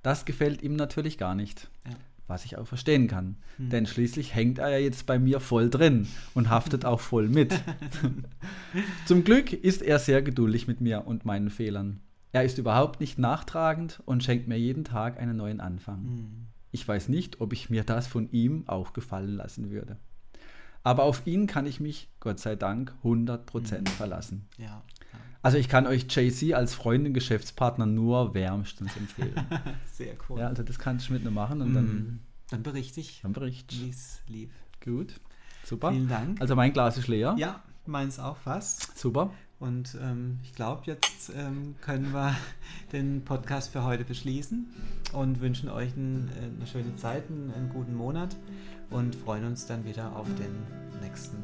Das 0.04 0.26
gefällt 0.26 0.62
ihm 0.62 0.76
natürlich 0.76 1.18
gar 1.18 1.34
nicht. 1.34 1.70
Ja. 1.88 1.96
Was 2.28 2.46
ich 2.46 2.58
auch 2.58 2.68
verstehen 2.68 3.08
kann. 3.08 3.36
Denn 3.58 3.86
schließlich 3.86 4.34
hängt 4.34 4.58
er 4.58 4.70
ja 4.70 4.78
jetzt 4.78 5.06
bei 5.06 5.20
mir 5.20 5.40
voll 5.40 5.70
drin 5.70 6.08
und 6.34 6.50
haftet 6.50 6.86
auch 6.86 7.02
voll 7.02 7.28
mit. 7.28 7.54
Zum 9.06 9.24
Glück 9.24 9.52
ist 9.52 9.82
er 9.82 10.00
sehr 10.00 10.22
geduldig 10.22 10.68
mit 10.68 10.80
mir 10.80 11.06
und 11.06 11.26
meinen 11.26 11.50
Fehlern. 11.50 12.00
Er 12.32 12.44
ist 12.44 12.58
überhaupt 12.58 13.00
nicht 13.02 13.20
nachtragend 13.20 14.02
und 14.06 14.24
schenkt 14.24 14.48
mir 14.48 14.58
jeden 14.58 14.86
Tag 14.86 15.20
einen 15.20 15.38
neuen 15.38 15.60
Anfang. 15.60 16.48
Ich 16.72 16.88
weiß 16.88 17.10
nicht, 17.10 17.42
ob 17.42 17.54
ich 17.54 17.70
mir 17.70 17.84
das 17.84 18.08
von 18.08 18.32
ihm 18.32 18.68
auch 18.68 18.94
gefallen 18.94 19.36
lassen 19.36 19.70
würde. 19.70 19.98
Aber 20.84 21.04
auf 21.04 21.26
ihn 21.26 21.48
kann 21.48 21.66
ich 21.66 21.80
mich, 21.80 22.10
Gott 22.20 22.40
sei 22.40 22.56
Dank, 22.56 22.94
100% 23.04 23.90
verlassen. 23.90 24.48
Ja. 24.58 24.82
Also 25.42 25.58
ich 25.58 25.68
kann 25.70 25.88
euch 25.88 26.06
JC 26.10 26.54
als 26.54 26.74
Freundin, 26.74 27.14
Geschäftspartner 27.14 27.86
nur 27.86 28.34
wärmstens 28.34 28.96
empfehlen. 28.96 29.36
Sehr 29.94 30.16
cool. 30.30 30.40
ja, 30.40 30.48
also 30.48 30.64
das 30.64 30.80
kannst 30.80 31.10
du 31.10 31.14
mit 31.14 31.24
mir 31.24 31.32
machen 31.32 31.62
und 31.62 31.74
dann, 31.74 31.84
Hm. 31.88 32.20
Dann 32.50 32.64
berichte 32.64 33.00
ich, 33.00 33.22
dann 33.24 33.34
bericht. 33.34 33.74
wie 33.74 33.90
es 33.90 34.20
lief. 34.28 34.52
Gut, 34.84 35.20
super. 35.66 35.92
Vielen 35.92 36.08
Dank. 36.10 36.40
Also 36.40 36.56
mein 36.56 36.72
Glas 36.72 36.98
ist 36.98 37.08
leer. 37.08 37.36
Ja, 37.38 37.64
meins 37.86 38.20
auch 38.20 38.38
fast. 38.38 38.98
Super. 38.98 39.32
Und 39.60 39.98
ähm, 40.02 40.40
ich 40.44 40.54
glaube, 40.54 40.84
jetzt 40.86 41.32
ähm, 41.36 41.76
können 41.82 42.14
wir 42.14 42.36
den 42.92 43.24
Podcast 43.26 43.72
für 43.72 43.84
heute 43.84 44.04
beschließen 44.04 44.68
und 45.14 45.40
wünschen 45.42 45.70
euch 45.70 45.96
ein, 45.96 46.30
äh, 46.38 46.56
eine 46.58 46.68
schöne 46.68 46.96
Zeit, 46.98 47.30
einen, 47.30 47.52
einen 47.54 47.70
guten 47.70 47.96
Monat 47.96 48.36
und 48.90 49.16
freuen 49.16 49.46
uns 49.46 49.66
dann 49.66 49.84
wieder 49.86 50.16
auf 50.16 50.28
den 50.36 50.56
nächsten 51.02 51.38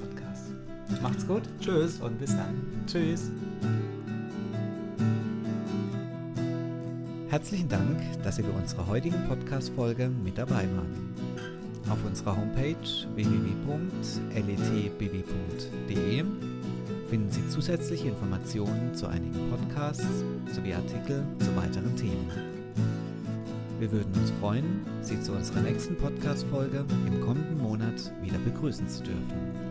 Podcast. 0.00 0.50
Macht's 1.02 1.26
gut. 1.26 1.42
Tschüss 1.60 2.00
und 2.00 2.18
bis 2.18 2.36
dann. 2.36 2.84
Tschüss. 2.86 3.30
Herzlichen 7.28 7.68
Dank, 7.68 7.98
dass 8.22 8.36
Sie 8.36 8.42
bei 8.42 8.50
unserer 8.50 8.86
heutigen 8.86 9.26
Podcast-Folge 9.26 10.08
mit 10.08 10.36
dabei 10.36 10.68
waren. 10.76 11.14
Auf 11.88 12.04
unserer 12.04 12.36
Homepage 12.36 12.76
www.letbw.de 13.14 13.84
finden 17.08 17.30
Sie 17.30 17.48
zusätzliche 17.48 18.08
Informationen 18.08 18.94
zu 18.94 19.06
einigen 19.06 19.50
Podcasts 19.50 20.06
sowie 20.54 20.74
Artikel 20.74 21.24
zu 21.38 21.56
weiteren 21.56 21.96
Themen. 21.96 22.51
Wir 23.82 23.90
würden 23.90 24.14
uns 24.14 24.30
freuen, 24.38 24.86
Sie 25.00 25.20
zu 25.20 25.32
unserer 25.32 25.60
nächsten 25.60 25.96
Podcast-Folge 25.96 26.84
im 27.04 27.20
kommenden 27.20 27.58
Monat 27.58 28.12
wieder 28.22 28.38
begrüßen 28.38 28.88
zu 28.88 29.02
dürfen. 29.02 29.61